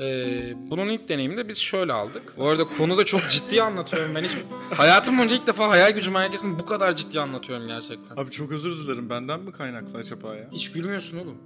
E, 0.00 0.52
bunun 0.70 0.88
ilk 0.88 1.08
deneyimini 1.08 1.38
de 1.38 1.48
biz 1.48 1.58
şöyle 1.58 1.92
aldık. 1.92 2.34
Bu 2.36 2.48
arada 2.48 2.64
konuda 2.64 3.04
çok 3.04 3.30
ciddi 3.30 3.62
anlatıyorum 3.62 4.14
ben 4.14 4.22
hiç. 4.22 4.30
Hayatım 4.76 5.18
boyunca 5.18 5.36
ilk 5.36 5.46
defa 5.46 5.68
hayal 5.68 5.90
gücü 5.90 6.10
merkezini 6.10 6.58
bu 6.58 6.66
kadar 6.66 6.96
ciddi 6.96 7.20
anlatıyorum 7.20 7.66
gerçekten. 7.66 8.16
Abi 8.16 8.30
çok 8.30 8.52
özür 8.52 8.78
dilerim. 8.78 9.10
Benden 9.10 9.40
mi 9.40 9.52
kaynaklı 9.52 9.98
acaba 9.98 10.36
ya? 10.36 10.48
Hiç 10.52 10.72
gülmüyorsun 10.72 11.18
oğlum. 11.18 11.38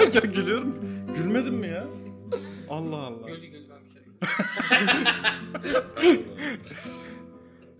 ya 0.14 0.20
gülüyorum. 0.20 0.74
Gülmedin 1.16 1.54
mi 1.54 1.68
ya? 1.68 1.86
Allah 2.70 2.96
Allah. 2.96 3.28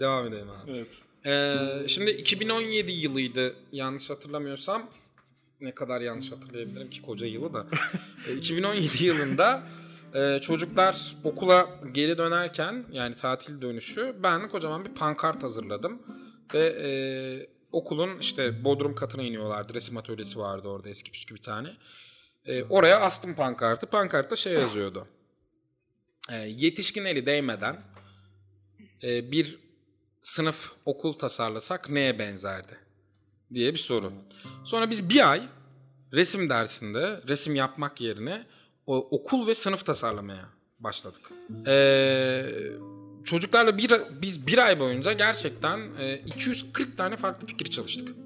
Devam 0.01 0.27
edelim 0.27 0.51
abi. 0.51 0.71
Evet. 0.71 1.03
Ee, 1.29 1.89
şimdi 1.89 2.11
2017 2.11 2.93
yılıydı 2.93 3.57
yanlış 3.73 4.11
hatırlamıyorsam. 4.11 4.91
Ne 5.61 5.75
kadar 5.75 6.01
yanlış 6.01 6.33
hatırlayabilirim 6.33 6.91
ki 6.91 7.03
koca 7.03 7.27
yılı 7.27 7.55
da. 7.55 7.67
Ee, 8.29 8.35
2017 8.35 9.05
yılında 9.05 9.63
e, 10.15 10.41
çocuklar 10.41 11.17
okula 11.25 11.81
geri 11.93 12.19
dönerken 12.19 12.85
yani 12.93 13.15
tatil 13.15 13.61
dönüşü 13.61 14.17
ben 14.23 14.49
kocaman 14.49 14.85
bir 14.85 14.91
pankart 14.91 15.43
hazırladım. 15.43 16.03
Ve 16.55 16.67
e, 16.67 16.91
okulun 17.73 18.19
işte 18.19 18.65
bodrum 18.65 18.95
katına 18.95 19.23
iniyorlardı. 19.23 19.75
Resim 19.75 19.97
atölyesi 19.97 20.39
vardı 20.39 20.69
orada 20.69 20.89
eski 20.89 21.13
püskü 21.13 21.35
bir 21.35 21.43
tane. 21.43 21.77
E, 22.47 22.63
oraya 22.63 23.01
astım 23.01 23.35
pankartı. 23.35 23.87
Pankartta 23.87 24.37
şey 24.37 24.53
yazıyordu. 24.53 25.07
E, 26.33 26.37
yetişkin 26.37 27.05
eli 27.05 27.27
değmeden 27.27 27.77
e, 29.03 29.33
bir 29.33 29.68
sınıf 30.23 30.73
okul 30.85 31.13
tasarlasak 31.13 31.91
neye 31.91 32.19
benzerdi 32.19 32.79
diye 33.55 33.75
bir 33.75 33.79
soru. 33.79 34.13
Sonra 34.65 34.91
biz 34.91 35.11
bir 35.11 35.31
ay 35.31 35.43
resim 36.13 36.51
dersinde 36.51 37.21
resim 37.29 37.55
yapmak 37.55 38.01
yerine 38.01 38.47
o, 38.87 38.97
okul 38.97 39.47
ve 39.47 39.55
sınıf 39.55 39.87
tasarlamaya 39.87 40.49
başladık. 40.81 41.31
Ee, 41.67 42.47
çocuklarla 43.25 43.79
bir, 43.79 43.93
biz 44.23 44.47
bir 44.47 44.59
ay 44.59 44.81
boyunca 44.81 45.13
gerçekten 45.13 45.81
e, 45.99 46.19
240 46.19 46.97
tane 46.97 47.17
farklı 47.17 47.47
fikir 47.47 47.67
çalıştık. 47.67 48.17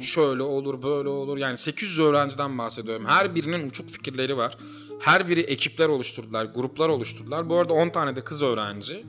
Şöyle 0.00 0.42
olur, 0.42 0.82
böyle 0.82 1.08
olur. 1.08 1.38
Yani 1.38 1.58
800 1.58 1.98
öğrenciden 1.98 2.58
bahsediyorum. 2.58 3.06
Her 3.06 3.34
birinin 3.34 3.68
uçuk 3.68 3.90
fikirleri 3.90 4.36
var. 4.36 4.58
Her 5.00 5.28
biri 5.28 5.40
ekipler 5.40 5.88
oluşturdular, 5.88 6.44
gruplar 6.44 6.88
oluşturdular. 6.88 7.48
Bu 7.48 7.56
arada 7.56 7.72
10 7.72 7.90
tane 7.90 8.16
de 8.16 8.20
kız 8.20 8.42
öğrenci. 8.42 9.06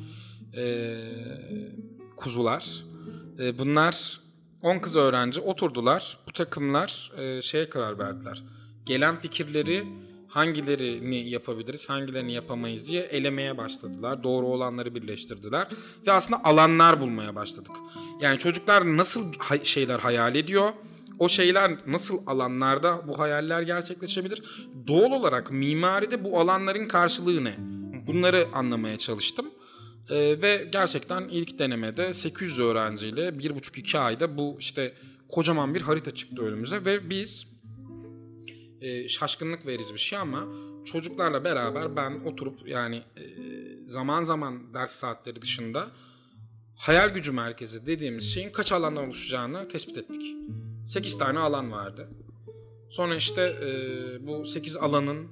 Ee, 0.57 0.95
kuzular. 2.21 2.83
Ee, 3.39 3.57
bunlar 3.57 4.19
10 4.61 4.79
kız 4.79 4.95
öğrenci 4.95 5.41
oturdular. 5.41 6.17
Bu 6.27 6.33
takımlar 6.33 7.11
e, 7.17 7.41
şeye 7.41 7.69
karar 7.69 7.99
verdiler. 7.99 8.43
Gelen 8.85 9.19
fikirleri 9.19 9.83
hangilerini 10.27 11.29
yapabiliriz, 11.29 11.89
hangilerini 11.89 12.33
yapamayız 12.33 12.89
diye 12.89 13.01
elemeye 13.01 13.57
başladılar. 13.57 14.23
Doğru 14.23 14.45
olanları 14.45 14.95
birleştirdiler 14.95 15.67
ve 16.07 16.11
aslında 16.11 16.43
alanlar 16.43 17.01
bulmaya 17.01 17.35
başladık. 17.35 17.71
Yani 18.21 18.37
çocuklar 18.39 18.97
nasıl 18.97 19.33
şeyler 19.63 19.99
hayal 19.99 20.35
ediyor? 20.35 20.69
O 21.19 21.29
şeyler 21.29 21.71
nasıl 21.87 22.27
alanlarda 22.27 23.07
bu 23.07 23.19
hayaller 23.19 23.61
gerçekleşebilir? 23.61 24.43
Doğal 24.87 25.11
olarak 25.11 25.51
mimaride 25.51 26.23
bu 26.23 26.39
alanların 26.39 26.87
karşılığı 26.87 27.43
ne? 27.43 27.55
Bunları 28.07 28.47
anlamaya 28.53 28.97
çalıştım. 28.97 29.45
Ee, 30.09 30.41
ve 30.41 30.69
gerçekten 30.71 31.27
ilk 31.27 31.59
denemede 31.59 32.13
800 32.13 32.59
öğrenciyle 32.59 33.29
1,5-2 33.29 33.97
ayda 33.97 34.37
bu 34.37 34.55
işte 34.59 34.93
kocaman 35.29 35.75
bir 35.75 35.81
harita 35.81 36.15
çıktı 36.15 36.41
önümüze 36.41 36.85
ve 36.85 37.09
biz 37.09 37.47
e, 38.81 39.09
şaşkınlık 39.09 39.65
verici 39.65 39.93
bir 39.93 39.99
şey 39.99 40.19
ama 40.19 40.47
çocuklarla 40.85 41.43
beraber 41.43 41.95
ben 41.95 42.11
oturup 42.25 42.67
yani 42.67 42.95
e, 42.95 43.23
zaman 43.87 44.23
zaman 44.23 44.73
ders 44.73 44.91
saatleri 44.91 45.41
dışında 45.41 45.87
hayal 46.75 47.09
gücü 47.09 47.31
merkezi 47.31 47.85
dediğimiz 47.85 48.33
şeyin 48.33 48.49
kaç 48.49 48.71
alandan 48.71 49.05
oluşacağını 49.05 49.67
tespit 49.67 49.97
ettik. 49.97 50.35
8 50.87 51.17
tane 51.17 51.39
alan 51.39 51.71
vardı. 51.71 52.09
Sonra 52.89 53.15
işte 53.15 53.41
e, 53.41 54.27
bu 54.27 54.45
8 54.45 54.77
alanın 54.77 55.27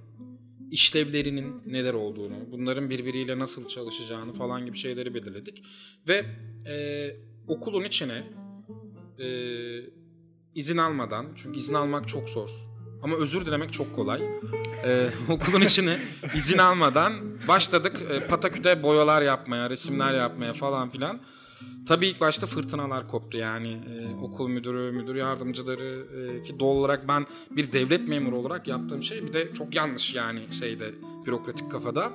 işlevlerinin 0.71 1.61
neler 1.65 1.93
olduğunu, 1.93 2.51
bunların 2.51 2.89
birbiriyle 2.89 3.39
nasıl 3.39 3.67
çalışacağını 3.67 4.33
falan 4.33 4.65
gibi 4.65 4.77
şeyleri 4.77 5.13
belirledik. 5.13 5.63
Ve 6.07 6.25
e, 6.67 7.15
okulun 7.47 7.83
içine 7.83 8.23
e, 9.19 9.27
izin 10.55 10.77
almadan, 10.77 11.25
çünkü 11.35 11.59
izin 11.59 11.73
almak 11.73 12.07
çok 12.07 12.29
zor 12.29 12.49
ama 13.03 13.15
özür 13.15 13.45
dilemek 13.45 13.73
çok 13.73 13.95
kolay. 13.95 14.21
E, 14.85 15.09
okulun 15.29 15.61
içine 15.61 15.97
izin 16.35 16.57
almadan 16.57 17.13
başladık 17.47 18.01
e, 18.09 18.27
pataküte 18.27 18.83
boyalar 18.83 19.21
yapmaya, 19.21 19.69
resimler 19.69 20.13
yapmaya 20.13 20.53
falan 20.53 20.89
filan. 20.89 21.21
Tabii 21.87 22.07
ilk 22.07 22.21
başta 22.21 22.47
fırtınalar 22.47 23.07
koptu 23.07 23.37
yani 23.37 23.71
e, 23.71 24.15
okul 24.23 24.47
müdürü, 24.47 24.91
müdür 24.91 25.15
yardımcıları 25.15 26.05
e, 26.19 26.43
ki 26.43 26.59
doğal 26.59 26.75
olarak 26.75 27.07
ben 27.07 27.25
bir 27.51 27.73
devlet 27.73 28.07
memuru 28.07 28.37
olarak 28.37 28.67
yaptığım 28.67 29.03
şey 29.03 29.27
bir 29.27 29.33
de 29.33 29.53
çok 29.53 29.75
yanlış 29.75 30.15
yani 30.15 30.39
şeyde 30.59 30.91
bürokratik 31.25 31.71
kafada. 31.71 32.11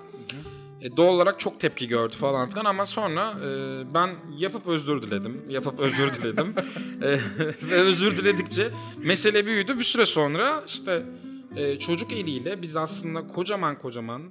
E, 0.80 0.96
doğal 0.96 1.14
olarak 1.14 1.40
çok 1.40 1.60
tepki 1.60 1.88
gördü 1.88 2.16
falan 2.16 2.50
filan 2.50 2.64
ama 2.64 2.86
sonra 2.86 3.34
e, 3.44 3.48
ben 3.94 4.10
yapıp 4.38 4.66
özür 4.66 5.02
diledim. 5.02 5.42
Yapıp 5.48 5.80
özür 5.80 6.14
diledim. 6.14 6.54
E, 7.02 7.08
ve 7.70 7.74
özür 7.74 8.16
diledikçe 8.16 8.70
mesele 9.04 9.46
büyüdü. 9.46 9.78
Bir 9.78 9.84
süre 9.84 10.06
sonra 10.06 10.64
işte 10.66 11.02
e, 11.56 11.78
çocuk 11.78 12.12
eliyle 12.12 12.62
biz 12.62 12.76
aslında 12.76 13.26
kocaman 13.26 13.78
kocaman 13.78 14.22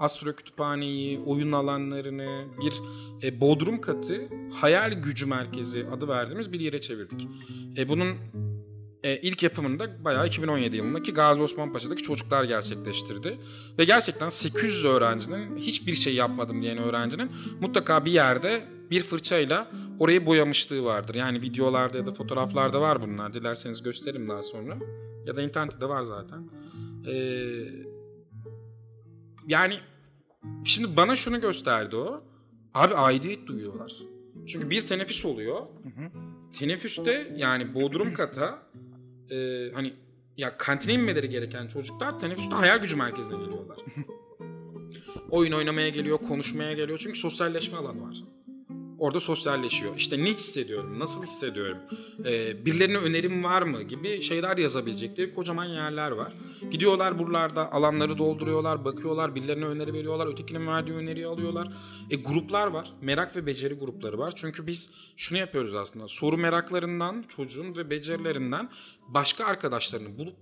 Astro 0.00 0.32
Kütüphaneyi, 0.32 1.20
oyun 1.26 1.52
alanlarını, 1.52 2.44
bir 2.60 2.80
e, 3.22 3.40
bodrum 3.40 3.80
katı 3.80 4.28
hayal 4.52 4.92
gücü 4.92 5.26
merkezi 5.26 5.86
adı 5.92 6.08
verdiğimiz 6.08 6.52
bir 6.52 6.60
yere 6.60 6.80
çevirdik. 6.80 7.28
E, 7.76 7.88
bunun 7.88 8.16
e, 9.02 9.16
ilk 9.16 9.42
yapımını 9.42 9.78
da 9.78 10.04
bayağı 10.04 10.26
2017 10.26 10.76
yılındaki 10.76 11.12
Gazi 11.12 11.42
Osman 11.42 11.72
Paşa'daki 11.72 12.02
çocuklar 12.02 12.44
gerçekleştirdi. 12.44 13.38
Ve 13.78 13.84
gerçekten 13.84 14.28
800 14.28 14.84
öğrencinin 14.84 15.56
hiçbir 15.56 15.94
şey 15.94 16.14
yapmadım 16.14 16.62
diyen 16.62 16.78
öğrencinin 16.78 17.30
mutlaka 17.60 18.04
bir 18.04 18.12
yerde 18.12 18.64
bir 18.90 19.02
fırçayla 19.02 19.70
orayı 19.98 20.26
boyamışlığı 20.26 20.84
vardır. 20.84 21.14
Yani 21.14 21.42
videolarda 21.42 21.98
ya 21.98 22.06
da 22.06 22.14
fotoğraflarda 22.14 22.80
var 22.80 23.02
bunlar. 23.02 23.34
Dilerseniz 23.34 23.82
gösteririm 23.82 24.28
daha 24.28 24.42
sonra. 24.42 24.78
Ya 25.26 25.36
da 25.36 25.42
internette 25.42 25.80
de 25.80 25.88
var 25.88 26.02
zaten. 26.02 26.50
Ee, 27.06 27.12
yani 29.46 29.74
şimdi 30.64 30.96
bana 30.96 31.16
şunu 31.16 31.40
gösterdi 31.40 31.96
o. 31.96 32.24
Abi 32.74 32.94
aidiyet 32.94 33.46
duyuyorlar. 33.46 33.92
Çünkü 34.46 34.70
bir 34.70 34.86
teneffüs 34.86 35.24
oluyor. 35.24 35.66
Teneffüste 36.52 37.32
yani 37.36 37.74
bodrum 37.74 38.14
kata 38.14 38.62
e, 39.30 39.70
hani 39.74 39.94
ya 40.36 40.56
kantine 40.56 40.92
inmeleri 40.94 41.28
gereken 41.28 41.68
çocuklar 41.68 42.20
teneffüste 42.20 42.54
hayal 42.54 42.78
gücü 42.78 42.96
merkezine 42.96 43.36
geliyorlar. 43.36 43.78
Oyun 45.30 45.52
oynamaya 45.52 45.88
geliyor, 45.88 46.18
konuşmaya 46.18 46.72
geliyor. 46.72 46.98
Çünkü 46.98 47.18
sosyalleşme 47.18 47.78
alanı 47.78 48.02
var. 48.02 48.24
Orada 49.00 49.20
sosyalleşiyor. 49.20 49.96
İşte 49.96 50.24
ne 50.24 50.30
hissediyorum, 50.34 50.98
nasıl 50.98 51.22
hissediyorum, 51.22 51.78
ee, 52.24 52.64
birilerine 52.66 52.96
önerim 52.96 53.44
var 53.44 53.62
mı 53.62 53.82
gibi 53.82 54.22
şeyler 54.22 54.56
yazabilecekleri 54.56 55.34
kocaman 55.34 55.64
yerler 55.64 56.10
var. 56.10 56.32
Gidiyorlar 56.70 57.18
buralarda 57.18 57.72
alanları 57.72 58.18
dolduruyorlar, 58.18 58.84
bakıyorlar, 58.84 59.34
birilerine 59.34 59.64
öneri 59.64 59.92
veriyorlar, 59.92 60.26
ötekinin 60.26 60.66
verdiği 60.66 60.92
öneriyi 60.92 61.26
alıyorlar. 61.26 61.68
E, 62.10 62.16
gruplar 62.16 62.66
var, 62.66 62.92
merak 63.00 63.36
ve 63.36 63.46
beceri 63.46 63.74
grupları 63.74 64.18
var. 64.18 64.32
Çünkü 64.36 64.66
biz 64.66 64.90
şunu 65.16 65.38
yapıyoruz 65.38 65.74
aslında, 65.74 66.08
soru 66.08 66.36
meraklarından, 66.36 67.24
çocuğun 67.28 67.76
ve 67.76 67.90
becerilerinden 67.90 68.70
başka 69.08 69.44
arkadaşlarını 69.44 70.18
bulup 70.18 70.36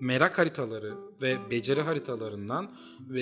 merak 0.00 0.38
haritaları 0.38 0.94
ve 1.22 1.36
beceri 1.50 1.82
haritalarından 1.82 2.76
ve 3.00 3.20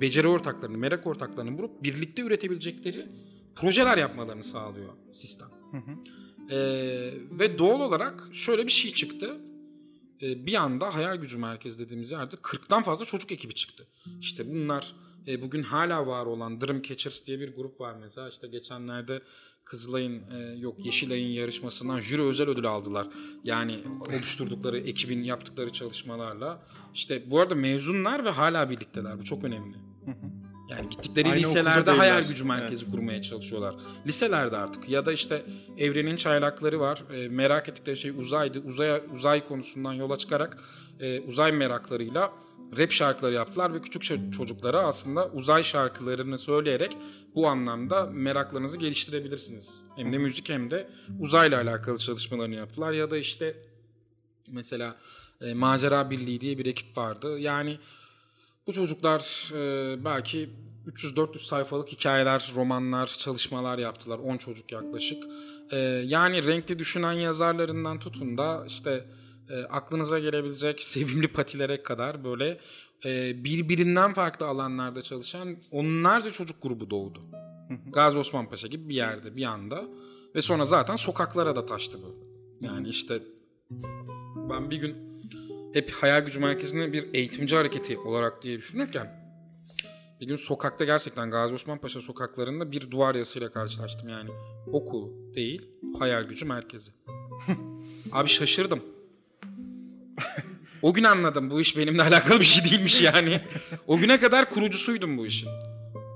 beceri 0.00 0.28
ortaklarını, 0.28 0.78
merak 0.78 1.06
ortaklarını 1.06 1.58
bulup 1.58 1.82
birlikte 1.82 2.22
üretebilecekleri 2.22 3.06
projeler 3.60 3.98
yapmalarını 3.98 4.44
sağlıyor 4.44 4.92
sistem. 5.12 5.48
Ee, 6.50 6.56
ve 7.30 7.58
doğal 7.58 7.80
olarak 7.80 8.28
şöyle 8.32 8.66
bir 8.66 8.72
şey 8.72 8.92
çıktı. 8.92 9.36
Ee, 10.22 10.46
bir 10.46 10.54
anda 10.54 10.94
hayal 10.94 11.16
gücü 11.16 11.38
merkezi 11.38 11.78
dediğimiz 11.78 12.12
yerde 12.12 12.36
40'tan 12.36 12.82
fazla 12.82 13.04
çocuk 13.04 13.32
ekibi 13.32 13.54
çıktı. 13.54 13.86
İşte 14.20 14.50
bunlar 14.50 14.94
e, 15.28 15.42
bugün 15.42 15.62
hala 15.62 16.06
var 16.06 16.26
olan 16.26 16.60
Dreamcatchers 16.60 17.26
diye 17.26 17.40
bir 17.40 17.54
grup 17.56 17.80
var 17.80 17.94
mesela. 18.00 18.28
İşte 18.28 18.48
geçenlerde 18.48 19.22
Kızılay'ın 19.64 20.30
e, 20.30 20.58
yok 20.58 20.84
Yeşilay'ın 20.84 21.28
yarışmasından 21.28 22.00
jüri 22.00 22.22
özel 22.22 22.48
ödül 22.48 22.66
aldılar. 22.66 23.06
Yani 23.44 23.80
oluşturdukları 24.08 24.78
ekibin 24.78 25.22
yaptıkları 25.22 25.70
çalışmalarla. 25.70 26.62
İşte 26.94 27.30
bu 27.30 27.40
arada 27.40 27.54
mezunlar 27.54 28.24
ve 28.24 28.30
hala 28.30 28.70
birlikteler. 28.70 29.18
Bu 29.18 29.24
çok 29.24 29.44
önemli. 29.44 29.76
Yani 30.68 30.88
gittikleri 30.88 31.28
Aynı 31.28 31.40
liselerde 31.40 31.90
hayal 31.90 32.28
gücü 32.28 32.44
merkezi 32.44 32.90
kurmaya 32.90 33.22
çalışıyorlar. 33.22 33.74
Liselerde 34.06 34.56
artık 34.56 34.88
ya 34.88 35.06
da 35.06 35.12
işte 35.12 35.42
evrenin 35.78 36.16
çaylakları 36.16 36.80
var. 36.80 37.02
E, 37.12 37.28
merak 37.28 37.68
ettikleri 37.68 37.96
şey 37.96 38.10
uzaydı. 38.10 38.60
Uzay 38.60 39.02
uzay 39.14 39.48
konusundan 39.48 39.92
yola 39.92 40.16
çıkarak 40.18 40.58
e, 41.00 41.20
uzay 41.20 41.52
meraklarıyla 41.52 42.32
rap 42.76 42.92
şarkıları 42.92 43.34
yaptılar 43.34 43.74
ve 43.74 43.80
küçük 43.82 44.02
ço- 44.02 44.32
çocuklara 44.32 44.80
aslında 44.80 45.28
uzay 45.28 45.62
şarkılarını 45.62 46.38
söyleyerek 46.38 46.96
bu 47.34 47.48
anlamda 47.48 48.06
meraklarınızı 48.06 48.78
geliştirebilirsiniz. 48.78 49.84
Hem 49.96 50.12
de 50.12 50.18
müzik 50.18 50.48
hem 50.48 50.70
de 50.70 50.88
uzayla 51.20 51.60
alakalı 51.60 51.98
çalışmalarını 51.98 52.54
yaptılar 52.54 52.92
ya 52.92 53.10
da 53.10 53.18
işte 53.18 53.56
mesela 54.50 54.96
e, 55.40 55.54
Macera 55.54 56.10
Birliği 56.10 56.40
diye 56.40 56.58
bir 56.58 56.66
ekip 56.66 56.96
vardı. 56.96 57.38
Yani 57.38 57.78
bu 58.68 58.72
çocuklar 58.72 59.50
e, 59.54 60.04
belki 60.04 60.50
300-400 60.86 61.38
sayfalık 61.38 61.88
hikayeler, 61.88 62.52
romanlar, 62.56 63.06
çalışmalar 63.06 63.78
yaptılar. 63.78 64.18
10 64.18 64.36
çocuk 64.36 64.72
yaklaşık. 64.72 65.24
E, 65.70 65.76
yani 66.06 66.46
renkli 66.46 66.78
düşünen 66.78 67.12
yazarlarından 67.12 67.98
tutun 67.98 68.38
da 68.38 68.64
işte 68.66 69.04
e, 69.50 69.64
aklınıza 69.64 70.18
gelebilecek 70.18 70.82
sevimli 70.82 71.28
patilere 71.28 71.82
kadar 71.82 72.24
böyle 72.24 72.60
e, 73.04 73.44
birbirinden 73.44 74.14
farklı 74.14 74.46
alanlarda 74.46 75.02
çalışan 75.02 75.56
onlarca 75.70 76.32
çocuk 76.32 76.62
grubu 76.62 76.90
doğdu. 76.90 77.20
Gazi 77.86 78.18
Osman 78.18 78.48
Paşa 78.48 78.68
gibi 78.68 78.88
bir 78.88 78.94
yerde 78.94 79.36
bir 79.36 79.44
anda. 79.44 79.84
Ve 80.34 80.42
sonra 80.42 80.64
zaten 80.64 80.96
sokaklara 80.96 81.56
da 81.56 81.66
taştı 81.66 81.98
bu. 82.02 82.16
Yani 82.60 82.88
işte 82.88 83.22
ben 84.50 84.70
bir 84.70 84.76
gün 84.76 85.07
hep 85.74 85.90
hayal 85.90 86.20
gücü 86.20 86.40
merkezini 86.40 86.92
bir 86.92 87.14
eğitimci 87.14 87.56
hareketi 87.56 87.98
olarak 87.98 88.42
diye 88.42 88.58
düşünürken 88.58 89.28
bir 90.20 90.26
gün 90.26 90.36
sokakta 90.36 90.84
gerçekten 90.84 91.30
Gazi 91.30 91.54
Osman 91.54 91.78
Paşa 91.78 92.00
sokaklarında 92.00 92.72
bir 92.72 92.90
duvar 92.90 93.14
yazısıyla 93.14 93.50
karşılaştım 93.50 94.08
yani. 94.08 94.30
Okul 94.72 95.34
değil, 95.34 95.70
hayal 95.98 96.22
gücü 96.22 96.44
merkezi. 96.44 96.90
Abi 98.12 98.28
şaşırdım. 98.28 98.82
O 100.82 100.94
gün 100.94 101.04
anladım 101.04 101.50
bu 101.50 101.60
iş 101.60 101.76
benimle 101.76 102.02
alakalı 102.02 102.40
bir 102.40 102.44
şey 102.44 102.70
değilmiş 102.70 103.02
yani. 103.02 103.40
O 103.86 103.98
güne 103.98 104.20
kadar 104.20 104.50
kurucusuydum 104.50 105.18
bu 105.18 105.26
işin. 105.26 105.48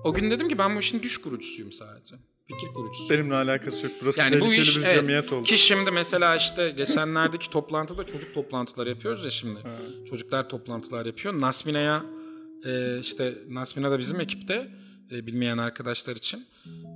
O 0.05 0.15
gün 0.15 0.31
dedim 0.31 0.49
ki 0.49 0.59
ben 0.59 0.77
bu 0.77 0.79
işin 0.79 1.03
düş 1.03 1.19
kurucusuyum 1.19 1.73
sadece. 1.73 2.15
Fikir 2.55 2.75
kurucusu. 2.75 3.11
Benimle 3.11 3.35
alakası 3.35 3.87
yok. 3.87 3.95
Burası 4.03 4.21
Yani 4.21 4.41
bu 4.41 4.53
iş 4.53 4.77
bir 4.77 4.83
evet, 4.83 4.95
cemiyet 4.95 5.33
oldu. 5.33 5.45
ki 5.45 5.59
şimdi 5.59 5.91
mesela 5.91 6.37
işte 6.37 6.71
geçenlerdeki 6.71 7.51
toplantıda 7.51 8.07
çocuk 8.07 8.35
toplantıları 8.35 8.89
yapıyoruz 8.89 9.25
ya 9.25 9.31
şimdi. 9.31 9.61
Çocuklar 10.11 10.49
toplantılar 10.49 11.07
yapıyor. 11.07 11.41
Nasmine'ye 11.41 11.99
e, 12.65 13.01
işte 13.01 13.35
Nasmine 13.49 13.91
da 13.91 13.99
bizim 13.99 14.21
ekipte 14.21 14.69
e, 15.13 15.27
bilmeyen 15.27 15.59
arkadaşlar 15.59 16.17
için. 16.17 16.47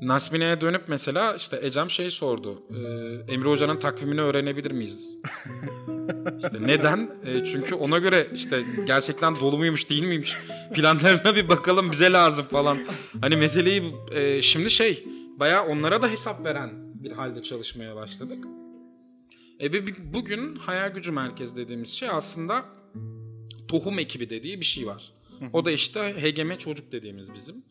Nasmine'ye 0.03 0.61
dönüp 0.61 0.83
mesela 0.89 1.35
işte 1.35 1.61
Ecem 1.63 1.91
şey 1.91 2.11
sordu. 2.11 2.63
E, 2.71 3.33
Emre 3.35 3.49
Hoca'nın 3.49 3.79
takvimini 3.79 4.21
öğrenebilir 4.21 4.71
miyiz? 4.71 5.13
İşte 6.37 6.59
neden? 6.61 7.11
E, 7.27 7.45
çünkü 7.45 7.75
ona 7.75 7.99
göre 7.99 8.27
işte 8.35 8.63
gerçekten 8.87 9.37
dolu 9.37 9.59
muymuş 9.59 9.91
değil 9.91 10.03
miymiş 10.03 10.37
planlarına 10.75 11.37
bir 11.37 11.49
bakalım 11.49 11.93
bize 11.93 12.13
lazım 12.13 12.47
falan. 12.51 12.79
Hani 13.21 13.37
meseleyi 13.37 13.95
e, 14.11 14.43
şimdi 14.43 14.71
şey 14.71 15.05
bayağı 15.39 15.67
onlara 15.67 16.03
da 16.03 16.09
hesap 16.09 16.45
veren 16.45 16.71
bir 17.03 17.13
halde 17.13 17.43
çalışmaya 17.43 17.97
başladık. 17.97 18.45
E, 19.61 19.73
ve 19.73 19.85
bugün 20.15 20.57
hayal 20.57 20.91
gücü 20.95 21.13
merkezi 21.13 21.57
dediğimiz 21.57 21.89
şey 21.89 22.09
aslında 22.11 22.65
tohum 23.69 23.99
ekibi 23.99 24.31
dediği 24.31 24.61
bir 24.61 24.65
şey 24.65 24.87
var. 24.87 25.13
O 25.53 25.65
da 25.65 25.71
işte 25.71 26.01
HGM 26.01 26.57
çocuk 26.59 26.93
dediğimiz 26.93 27.35
bizim 27.35 27.65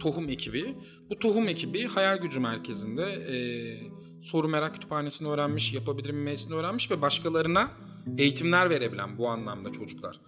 tohum 0.00 0.28
ekibi. 0.28 0.74
Bu 1.10 1.18
tohum 1.18 1.48
ekibi 1.48 1.86
hayal 1.86 2.18
gücü 2.18 2.40
merkezinde 2.40 3.02
e, 3.02 3.36
soru 4.22 4.48
merak 4.48 4.74
kütüphanesini 4.74 5.28
öğrenmiş, 5.28 5.72
yapabilir 5.74 6.10
mimesini 6.10 6.54
öğrenmiş 6.54 6.90
ve 6.90 7.02
başkalarına 7.02 7.70
eğitimler 8.18 8.70
verebilen 8.70 9.18
bu 9.18 9.28
anlamda 9.28 9.72
çocuklar. 9.72 10.20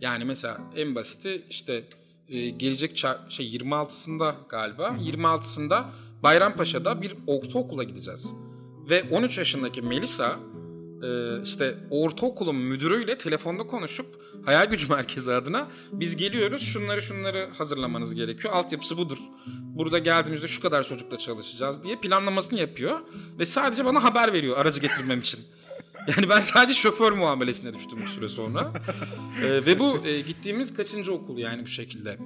Yani 0.00 0.24
mesela 0.24 0.58
en 0.76 0.94
basiti 0.94 1.44
işte 1.50 1.84
e, 2.28 2.50
gelecek 2.50 2.96
ça- 2.96 3.30
şey 3.30 3.56
26'sında 3.56 4.34
galiba 4.48 4.88
26'sında 4.88 5.84
Bayrampaşa'da 6.22 7.02
bir 7.02 7.14
ortaokula 7.26 7.84
gideceğiz. 7.84 8.34
Ve 8.90 9.04
13 9.10 9.38
yaşındaki 9.38 9.82
Melisa 9.82 10.38
e, 11.02 11.42
işte 11.42 11.74
ortaokulun 11.90 12.56
müdürüyle 12.56 13.18
telefonda 13.18 13.66
konuşup 13.66 14.06
hayal 14.44 14.66
gücü 14.66 14.88
merkezi 14.92 15.32
adına 15.32 15.68
biz 15.92 16.16
geliyoruz 16.16 16.62
şunları 16.62 17.02
şunları 17.02 17.50
hazırlamanız 17.58 18.14
gerekiyor. 18.14 18.54
Altyapısı 18.54 18.96
budur. 18.96 19.18
Burada 19.62 19.98
geldiğimizde 19.98 20.48
şu 20.48 20.60
kadar 20.60 20.82
çocukla 20.82 21.18
çalışacağız 21.18 21.84
diye 21.84 21.96
planlamasını 21.96 22.60
yapıyor 22.60 23.00
ve 23.38 23.46
sadece 23.46 23.84
bana 23.84 24.04
haber 24.04 24.32
veriyor 24.32 24.56
aracı 24.56 24.80
getirmem 24.80 25.20
için. 25.20 25.40
Yani 26.16 26.28
ben 26.28 26.40
sadece 26.40 26.80
şoför 26.80 27.12
muamelesine 27.12 27.74
düştüm 27.74 27.98
bir 27.98 28.06
süre 28.06 28.28
sonra. 28.28 28.72
E, 29.44 29.66
ve 29.66 29.78
bu 29.78 30.06
e, 30.06 30.20
gittiğimiz 30.20 30.74
kaçıncı 30.74 31.12
okul 31.12 31.38
yani 31.38 31.62
bu 31.62 31.66
şekilde. 31.66 32.18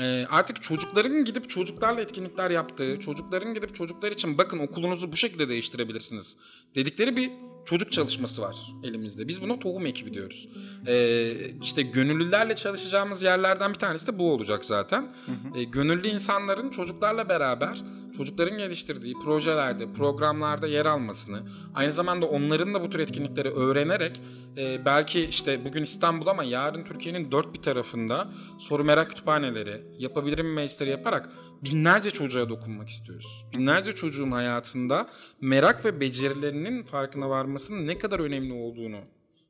E, 0.00 0.26
artık 0.30 0.62
çocukların 0.62 1.24
gidip 1.24 1.50
çocuklarla 1.50 2.00
etkinlikler 2.00 2.50
yaptığı, 2.50 3.00
çocukların 3.00 3.54
gidip 3.54 3.74
çocuklar 3.74 4.12
için 4.12 4.38
bakın 4.38 4.58
okulunuzu 4.58 5.12
bu 5.12 5.16
şekilde 5.16 5.48
değiştirebilirsiniz 5.48 6.36
dedikleri 6.74 7.16
bir 7.16 7.30
çocuk 7.64 7.92
çalışması 7.92 8.42
var 8.42 8.56
elimizde. 8.84 9.28
Biz 9.28 9.42
buna 9.42 9.58
tohum 9.58 9.86
ekibi 9.86 10.14
diyoruz. 10.14 10.48
Ee, 10.86 11.32
işte 11.62 11.82
gönüllülerle 11.82 12.56
çalışacağımız 12.56 13.22
yerlerden 13.22 13.70
bir 13.70 13.78
tanesi 13.78 14.06
de 14.06 14.18
bu 14.18 14.32
olacak 14.32 14.64
zaten. 14.64 15.14
Ee, 15.56 15.62
gönüllü 15.64 16.08
insanların 16.08 16.70
çocuklarla 16.70 17.28
beraber 17.28 17.82
çocukların 18.16 18.58
geliştirdiği 18.58 19.14
projelerde, 19.24 19.92
programlarda 19.92 20.66
yer 20.66 20.86
almasını, 20.86 21.42
aynı 21.74 21.92
zamanda 21.92 22.26
onların 22.26 22.74
da 22.74 22.82
bu 22.82 22.90
tür 22.90 22.98
etkinlikleri 22.98 23.50
öğrenerek 23.50 24.20
e, 24.56 24.84
belki 24.84 25.20
işte 25.20 25.64
bugün 25.64 25.82
İstanbul 25.82 26.26
ama 26.26 26.44
yarın 26.44 26.84
Türkiye'nin 26.84 27.32
dört 27.32 27.54
bir 27.54 27.62
tarafında 27.62 28.28
soru 28.58 28.84
merak 28.84 29.08
kütüphaneleri, 29.08 29.82
yapabilirim 29.98 30.52
mesleği 30.52 30.90
yaparak 30.90 31.28
binlerce 31.64 32.10
çocuğa 32.10 32.48
dokunmak 32.48 32.88
istiyoruz. 32.88 33.44
Binlerce 33.52 33.92
çocuğun 33.92 34.30
hayatında 34.30 35.08
merak 35.40 35.84
ve 35.84 36.00
becerilerinin 36.00 36.82
farkına 36.82 37.30
varmasının 37.52 37.86
ne 37.86 37.98
kadar 37.98 38.20
önemli 38.20 38.52
olduğunu 38.52 38.98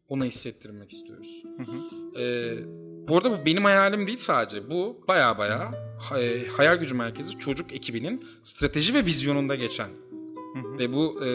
ona 0.09 0.25
hissettirmek 0.25 0.93
istiyoruz. 0.93 1.43
Ee, 2.19 2.55
bu 3.09 3.17
arada 3.17 3.31
bu 3.31 3.47
benim 3.47 3.65
hayalim 3.65 4.07
değil 4.07 4.19
sadece. 4.19 4.71
Bu 4.71 5.05
baya 5.09 5.39
baya 5.39 5.73
hay- 6.01 6.47
Hayal 6.49 6.77
Gücü 6.77 6.95
Merkezi 6.95 7.39
çocuk 7.39 7.73
ekibinin 7.73 8.25
strateji 8.43 8.95
ve 8.95 9.05
vizyonunda 9.07 9.55
geçen. 9.55 9.89
Ve 10.79 10.93
bu 10.93 11.25
e, 11.25 11.29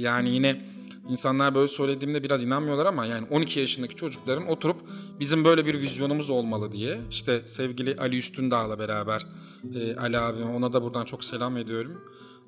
yani 0.00 0.30
yine 0.30 0.64
insanlar 1.08 1.54
böyle 1.54 1.68
söylediğimde 1.68 2.22
biraz 2.22 2.42
inanmıyorlar 2.42 2.86
ama 2.86 3.06
yani 3.06 3.26
12 3.30 3.60
yaşındaki 3.60 3.94
çocukların 3.96 4.48
oturup 4.48 4.76
bizim 5.20 5.44
böyle 5.44 5.66
bir 5.66 5.80
vizyonumuz 5.80 6.30
olmalı 6.30 6.72
diye 6.72 7.00
işte 7.10 7.42
sevgili 7.46 7.96
Ali 7.96 8.18
Üstündağ'la 8.18 8.78
beraber 8.78 9.26
e, 9.74 9.96
Ali 9.96 10.18
abime 10.18 10.44
ona 10.46 10.72
da 10.72 10.82
buradan 10.82 11.04
çok 11.04 11.24
selam 11.24 11.56
ediyorum. 11.56 12.00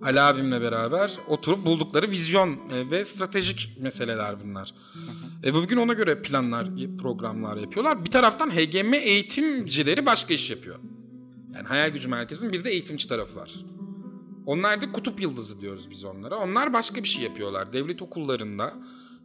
Ali 0.02 0.20
abimle 0.20 0.60
beraber 0.60 1.18
oturup 1.28 1.66
buldukları 1.66 2.10
vizyon 2.10 2.50
e, 2.50 2.90
ve 2.90 3.04
stratejik 3.04 3.76
meseleler 3.80 4.44
bunlar. 4.44 4.74
E, 5.44 5.54
bugün 5.54 5.76
ona 5.76 5.92
göre 5.92 6.22
planlar, 6.22 6.68
programlar 6.98 7.56
yapıyorlar. 7.56 8.04
Bir 8.04 8.10
taraftan 8.10 8.50
HGM 8.50 8.94
eğitimcileri 8.94 10.06
başka 10.06 10.34
iş 10.34 10.50
yapıyor. 10.50 10.78
Yani 11.54 11.68
Hayal 11.68 11.90
Gücü 11.90 12.08
Merkezi'nin 12.08 12.52
bir 12.52 12.64
de 12.64 12.70
eğitimci 12.70 13.08
tarafı 13.08 13.36
var. 13.36 13.54
Onlar 14.46 14.82
da 14.82 14.92
kutup 14.92 15.20
yıldızı 15.20 15.60
diyoruz 15.60 15.90
biz 15.90 16.04
onlara. 16.04 16.36
Onlar 16.36 16.72
başka 16.72 17.02
bir 17.02 17.08
şey 17.08 17.24
yapıyorlar. 17.24 17.72
Devlet 17.72 18.02
okullarında 18.02 18.74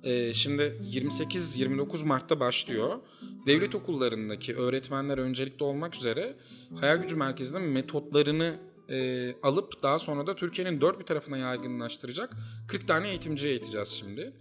e, 0.04 0.34
şimdi 0.34 0.62
28-29 0.92 2.06
Mart'ta 2.06 2.40
başlıyor. 2.40 3.00
Devlet 3.46 3.76
okullarındaki 3.76 4.56
öğretmenler 4.56 5.18
öncelikli 5.18 5.64
olmak 5.64 5.96
üzere 5.96 6.36
Hayal 6.80 6.98
Gücü 6.98 7.16
Merkezi'nin 7.16 7.62
metotlarını 7.62 8.60
e, 8.94 9.36
alıp 9.44 9.84
daha 9.84 10.00
sonra 10.00 10.28
da 10.28 10.36
Türkiye'nin 10.36 10.82
dört 10.82 11.00
bir 11.00 11.06
tarafına 11.06 11.38
yaygınlaştıracak 11.38 12.34
40 12.68 12.88
tane 12.88 13.10
eğitimciye 13.10 13.52
eğiteceğiz 13.52 13.88
şimdi. 13.88 14.34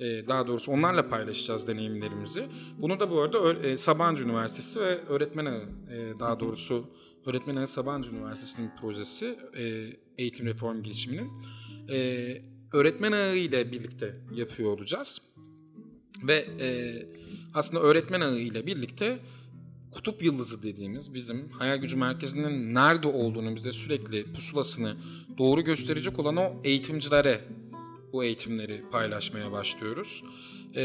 E, 0.00 0.28
daha 0.28 0.46
doğrusu 0.46 0.72
onlarla 0.72 1.08
paylaşacağız 1.08 1.68
deneyimlerimizi. 1.68 2.46
Bunu 2.78 3.00
da 3.00 3.10
bu 3.10 3.20
arada 3.20 3.52
e, 3.52 3.76
Sabancı 3.76 4.24
Üniversitesi 4.24 4.80
ve 4.80 4.98
Öğretmen 5.08 5.46
e, 5.46 5.60
daha 6.20 6.40
doğrusu 6.40 6.90
Öğretmen 7.26 7.64
Sabancı 7.64 8.10
Üniversitesi'nin 8.10 8.70
projesi 8.80 9.38
e, 9.56 9.86
eğitim 10.18 10.46
reform 10.46 10.82
girişiminin. 10.82 11.30
E, 11.90 12.42
öğretmen 12.72 13.12
Ağı 13.12 13.36
ile 13.36 13.72
birlikte 13.72 14.16
yapıyor 14.34 14.72
olacağız. 14.72 15.22
Ve 16.22 16.34
e, 16.60 16.68
aslında 17.54 17.82
öğretmen 17.82 18.20
ağı 18.20 18.38
ile 18.38 18.66
birlikte 18.66 19.18
kutup 19.90 20.22
yıldızı 20.22 20.62
dediğimiz 20.62 21.14
bizim 21.14 21.48
hayal 21.48 21.76
gücü 21.76 21.96
merkezinin 21.96 22.74
nerede 22.74 23.08
olduğunu 23.08 23.56
bize 23.56 23.72
sürekli 23.72 24.32
pusulasını 24.32 24.96
doğru 25.38 25.60
gösterecek 25.60 26.18
olan 26.18 26.36
o 26.36 26.52
eğitimcilere 26.64 27.44
bu 28.12 28.24
eğitimleri 28.24 28.84
paylaşmaya 28.90 29.52
başlıyoruz. 29.52 30.24
E, 30.74 30.82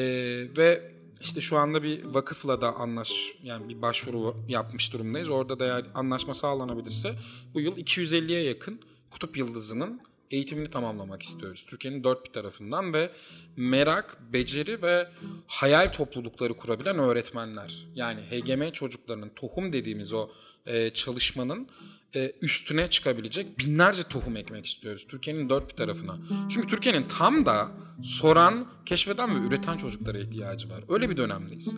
ve 0.57 0.93
işte 1.21 1.41
şu 1.41 1.57
anda 1.57 1.83
bir 1.83 2.03
vakıfla 2.03 2.61
da 2.61 2.75
anlaş 2.75 3.33
yani 3.43 3.69
bir 3.69 3.81
başvuru 3.81 4.35
yapmış 4.47 4.93
durumdayız. 4.93 5.29
Orada 5.29 5.59
da 5.59 5.65
eğer 5.65 5.85
anlaşma 5.95 6.33
sağlanabilirse 6.33 7.15
bu 7.53 7.61
yıl 7.61 7.77
250'ye 7.77 8.43
yakın 8.43 8.79
kutup 9.11 9.37
yıldızının 9.37 10.01
eğitimini 10.33 10.69
tamamlamak 10.69 11.23
istiyoruz. 11.23 11.65
Türkiye'nin 11.67 12.03
dört 12.03 12.25
bir 12.25 12.31
tarafından 12.33 12.93
ve 12.93 13.11
merak, 13.57 14.17
beceri 14.33 14.81
ve 14.81 15.07
hayal 15.47 15.91
toplulukları 15.91 16.53
kurabilen 16.53 16.99
öğretmenler. 16.99 17.85
Yani 17.95 18.21
HGM 18.21 18.71
çocuklarının 18.71 19.31
tohum 19.35 19.73
dediğimiz 19.73 20.13
o 20.13 20.29
e, 20.65 20.89
çalışmanın 20.89 21.67
e, 22.15 22.31
üstüne 22.41 22.89
çıkabilecek 22.89 23.59
binlerce 23.59 24.03
tohum 24.03 24.37
ekmek 24.37 24.65
istiyoruz. 24.65 25.05
Türkiye'nin 25.09 25.49
dört 25.49 25.69
bir 25.69 25.75
tarafına. 25.75 26.17
Çünkü 26.49 26.67
Türkiye'nin 26.67 27.07
tam 27.07 27.45
da 27.45 27.71
soran, 28.03 28.67
keşfeden 28.85 29.35
ve 29.35 29.47
üreten 29.47 29.77
çocuklara 29.77 30.17
ihtiyacı 30.17 30.69
var. 30.69 30.83
Öyle 30.89 31.09
bir 31.09 31.17
dönemdeyiz. 31.17 31.75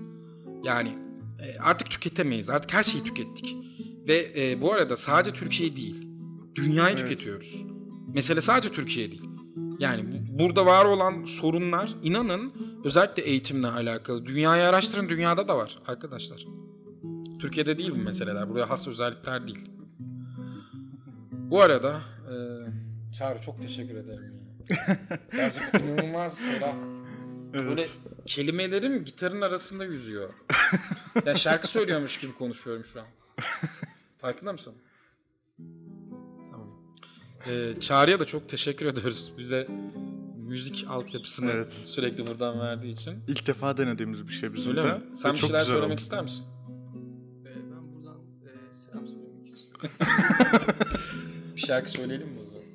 Yani 0.64 0.98
e, 1.40 1.60
artık 1.60 1.92
tüketemeyiz. 1.92 2.50
Artık 2.50 2.74
her 2.74 2.84
şeyi 2.84 3.04
tükettik. 3.04 3.56
Ve 4.08 4.34
e, 4.38 4.62
bu 4.62 4.74
arada 4.74 4.96
sadece 4.96 5.36
Türkiye 5.36 5.76
değil, 5.76 6.08
dünyayı 6.56 6.96
Evet. 6.96 7.10
tüketiyoruz. 7.10 7.75
Mesele 8.16 8.42
sadece 8.42 8.72
Türkiye 8.72 9.12
değil. 9.12 9.30
Yani 9.80 10.12
bu- 10.12 10.40
burada 10.40 10.66
var 10.66 10.86
olan 10.86 11.24
sorunlar 11.26 11.96
inanın 12.04 12.54
özellikle 12.84 13.24
eğitimle 13.24 13.68
alakalı. 13.68 14.26
Dünyayı 14.26 14.64
araştırın 14.68 15.10
dünyada 15.10 15.48
da 15.48 15.58
var 15.58 15.80
arkadaşlar. 15.88 16.46
Türkiye'de 17.40 17.78
değil 17.78 17.92
bu 17.92 17.96
meseleler. 17.96 18.50
Buraya 18.50 18.70
has 18.70 18.88
özellikler 18.88 19.48
değil. 19.48 19.70
Bu 21.32 21.62
arada 21.62 22.02
e, 22.32 22.34
Çağrı 23.14 23.42
çok 23.42 23.62
teşekkür 23.62 23.96
ederim 23.96 24.24
ya. 24.70 24.98
Gerçekten 25.32 25.84
inanılmaz 25.84 26.40
ferah. 26.40 26.76
Böyle 27.54 27.88
kelimelerim 28.26 29.04
gitarın 29.06 29.42
arasında 29.42 29.86
yüzüyor. 29.86 30.30
ya 31.26 31.36
şarkı 31.36 31.68
söylüyormuş 31.68 32.20
gibi 32.20 32.34
konuşuyorum 32.34 32.86
şu 32.86 33.00
an. 33.02 33.06
Farkında 34.18 34.52
mısın? 34.54 34.74
Ee, 37.48 37.74
Çağrı'ya 37.82 38.20
da 38.20 38.26
çok 38.26 38.50
teşekkür 38.50 38.86
ediyoruz. 38.86 39.32
Bize 39.38 39.68
müzik 40.38 40.86
altyapısını 40.90 41.52
Evet. 41.52 41.74
sürekli 41.74 42.28
buradan 42.28 42.60
verdiği 42.60 42.94
için. 42.94 43.14
İlk 43.28 43.48
defa 43.48 43.78
denediğimiz 43.78 44.28
bir 44.28 44.34
şey 44.34 44.54
bizim 44.54 44.72
Öyle 44.72 44.84
de. 44.84 44.94
mi? 44.94 45.02
Ve 45.12 45.16
Sen 45.16 45.34
bir 45.34 45.38
çok 45.38 45.48
şeyler 45.48 45.60
güzel 45.60 45.74
söylemek 45.74 45.92
oldu. 45.94 46.02
ister 46.02 46.22
misin? 46.24 46.46
Ee, 47.46 47.56
ben 47.56 47.94
buradan 47.96 48.18
e, 48.72 48.74
selam 48.74 49.08
söylemek 49.08 49.48
istiyorum. 49.48 49.90
Bir 51.56 51.62
şarkı 51.62 51.92
söyleyelim 51.92 52.28
mi 52.28 52.40
o 52.42 52.46
zaman? 52.46 52.66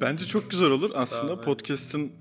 Bence 0.00 0.24
çok 0.26 0.50
güzel 0.50 0.70
olur. 0.70 0.90
Aslında 0.94 1.26
Tamam, 1.28 1.44
podcast'in 1.44 2.12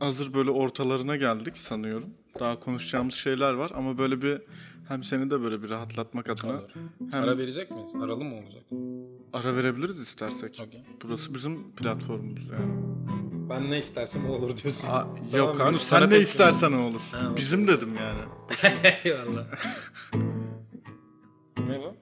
hazır 0.00 0.34
böyle 0.34 0.50
ortalarına 0.50 1.16
geldik 1.16 1.58
sanıyorum. 1.58 2.10
Daha 2.40 2.60
konuşacağımız 2.60 3.14
şeyler 3.14 3.52
var 3.52 3.70
ama 3.74 3.98
böyle 3.98 4.22
bir 4.22 4.42
hem 4.88 5.04
seni 5.04 5.30
de 5.30 5.40
böyle 5.42 5.62
bir 5.62 5.70
rahatlatmak 5.70 6.30
adına 6.30 6.52
Olur. 6.52 6.70
hem 7.12 7.22
Ara 7.24 7.38
verecek 7.38 7.70
miyiz? 7.70 7.90
Aralı 8.02 8.24
mı 8.24 8.34
olacak? 8.34 8.62
ara 9.32 9.56
verebiliriz 9.56 9.98
istersek. 10.00 10.62
Okey. 10.66 10.82
Burası 11.02 11.34
bizim 11.34 11.70
platformumuz 11.72 12.50
yani. 12.50 12.72
Ben 13.50 13.70
ne 13.70 13.78
istersem 13.78 14.30
o 14.30 14.32
olur 14.32 14.56
diyorsun. 14.56 14.88
Aa, 14.88 14.90
Tamam, 14.90 15.16
yok 15.34 15.60
abi 15.60 15.78
sen 15.78 16.10
ne 16.10 16.18
istersen 16.18 16.72
o 16.72 16.80
olur. 16.82 17.02
Ha, 17.12 17.18
okey. 17.24 17.36
Bizim 17.36 17.68
dedim 17.68 17.90
yani. 18.00 18.20
Eyvallah. 19.04 19.46
ne 21.68 21.80
bu? 21.80 21.94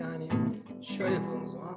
Yani 0.00 0.28
şöyle 0.82 1.14
yapalım 1.14 1.44
o 1.44 1.48
zaman 1.48 1.74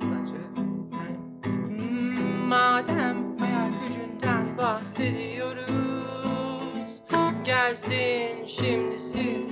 Gelsin 7.69 8.45
şimdisi 8.45 9.45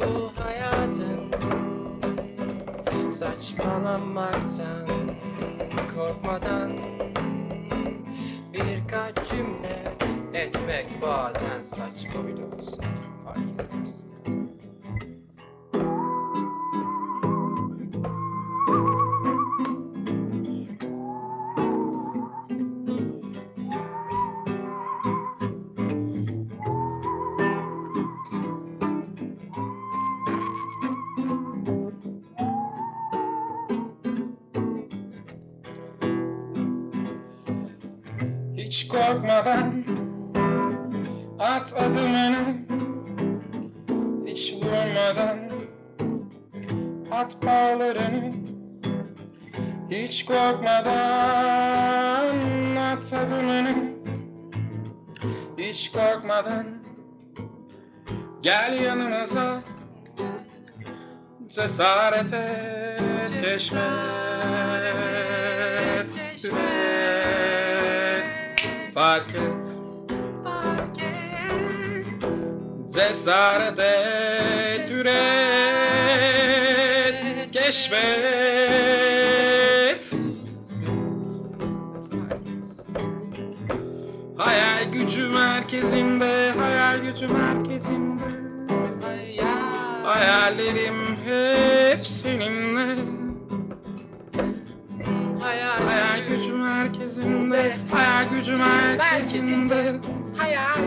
bu 0.00 0.32
hayatın. 0.42 1.30
Saçmalamaktan 3.10 4.86
korkmadan 5.96 6.72
Birkaç 8.52 9.30
cümle 9.30 9.84
etmek 10.34 11.02
bazen 11.02 11.62
saçma 11.62 12.26
bile 12.26 12.44
olsa 12.44 12.82
Hiç 38.72 38.88
korkmadan 38.88 39.84
at 41.38 41.74
adımını 41.76 42.56
Hiç 44.26 44.54
vurmadan 44.54 45.38
at 47.10 47.42
bağlarını 47.42 48.32
Hiç 49.90 50.24
korkmadan 50.24 51.56
at 52.76 53.12
adımını 53.12 53.74
hiç 55.58 55.92
korkmadan 55.92 56.66
Gel 58.42 58.80
yanımıza 58.80 59.60
Cesaret 61.48 62.32
et 62.32 63.42
keşfet 63.42 64.71
Fark 68.94 69.34
et 69.34 69.80
Fark 70.44 70.98
et. 70.98 71.42
Cesaret 72.90 73.78
et 73.78 74.90
Üret 74.90 75.22
Keşfet 77.52 78.02
Hayal 84.36 84.92
gücü 84.92 85.28
merkezinde 85.28 86.52
Hayal 86.58 86.98
gücü 86.98 87.28
merkezinde 87.28 88.22
Hayal. 89.02 89.72
Hayallerim 90.04 91.16
hep 91.24 92.06
seninle 92.06 92.96
Hayal. 95.40 95.78
Hayal 95.86 96.20
gücü 96.28 96.41
merkezinde 96.82 97.76
Hayal 97.90 98.28
gücü 98.28 98.56
merkezinde 98.56 99.94
Hayal. 100.36 100.78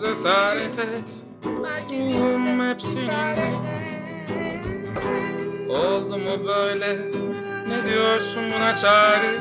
Cesaret 0.00 0.78
et 0.78 1.10
Merkezinde. 1.62 2.18
Ruhum 2.18 2.68
hep 2.68 2.82
seninle 2.82 3.00
Cesaret 3.00 3.54
Oldu 5.70 6.18
mu 6.18 6.46
böyle 6.46 6.98
Ne 7.68 7.90
diyorsun 7.90 8.42
buna 8.56 8.76
çare 8.76 9.32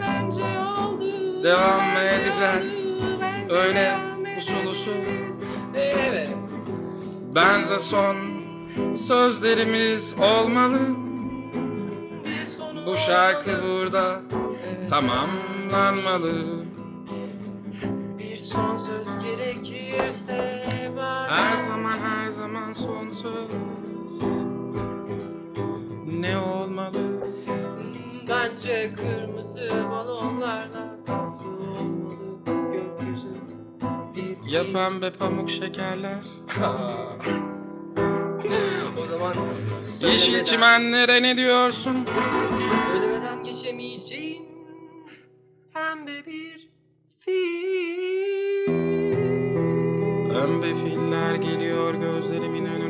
Bence 0.00 0.40
oldu. 0.40 1.44
Devam 1.44 1.84
mı 1.92 1.98
edeceğiz 2.00 2.84
Bence 3.20 3.54
Öyle 3.54 3.94
usul 4.38 4.70
usul 4.70 4.92
edeceğiz. 4.92 5.36
Evet. 5.74 6.28
Benze 7.34 7.78
son 7.78 8.16
sözlerimiz 8.94 10.14
olmalı 10.20 10.78
Bu 12.86 12.96
şarkı 12.96 13.50
burada 13.62 14.20
tamamlanmalı. 14.90 16.64
Bir 18.18 18.36
son 18.36 18.76
söz 18.76 19.18
gerekirse 19.24 20.64
Her 21.28 21.56
zaman 21.56 21.98
her 21.98 22.28
zaman 22.30 22.72
son 22.72 23.10
söz. 23.10 23.50
Ne 26.20 26.38
olmalı? 26.38 27.20
Bence 28.28 28.92
kırmızı 28.96 29.70
balonlarla 29.90 30.96
tatlı 31.06 31.48
olmalı 31.48 32.38
gökyüzü. 32.72 33.28
Bir 34.16 34.50
Ya 34.52 34.62
pembe 34.72 35.12
pamuk 35.12 35.50
şekerler. 35.50 36.18
O 39.02 39.06
zaman 39.06 39.34
Yeşil 40.02 40.32
söylemeden- 40.32 40.44
çimenlere 40.44 41.22
ne 41.22 41.36
diyorsun? 41.36 41.96
Söylemeden 42.92 43.44
geçemeyeceğim 43.44 44.42
Pembe 45.80 46.26
bir 46.26 46.68
fil. 47.18 48.66
Pembe 50.32 50.74
filler 50.74 51.34
geliyor 51.34 51.94
gözlerimin 51.94 52.66
önüne 52.66 52.89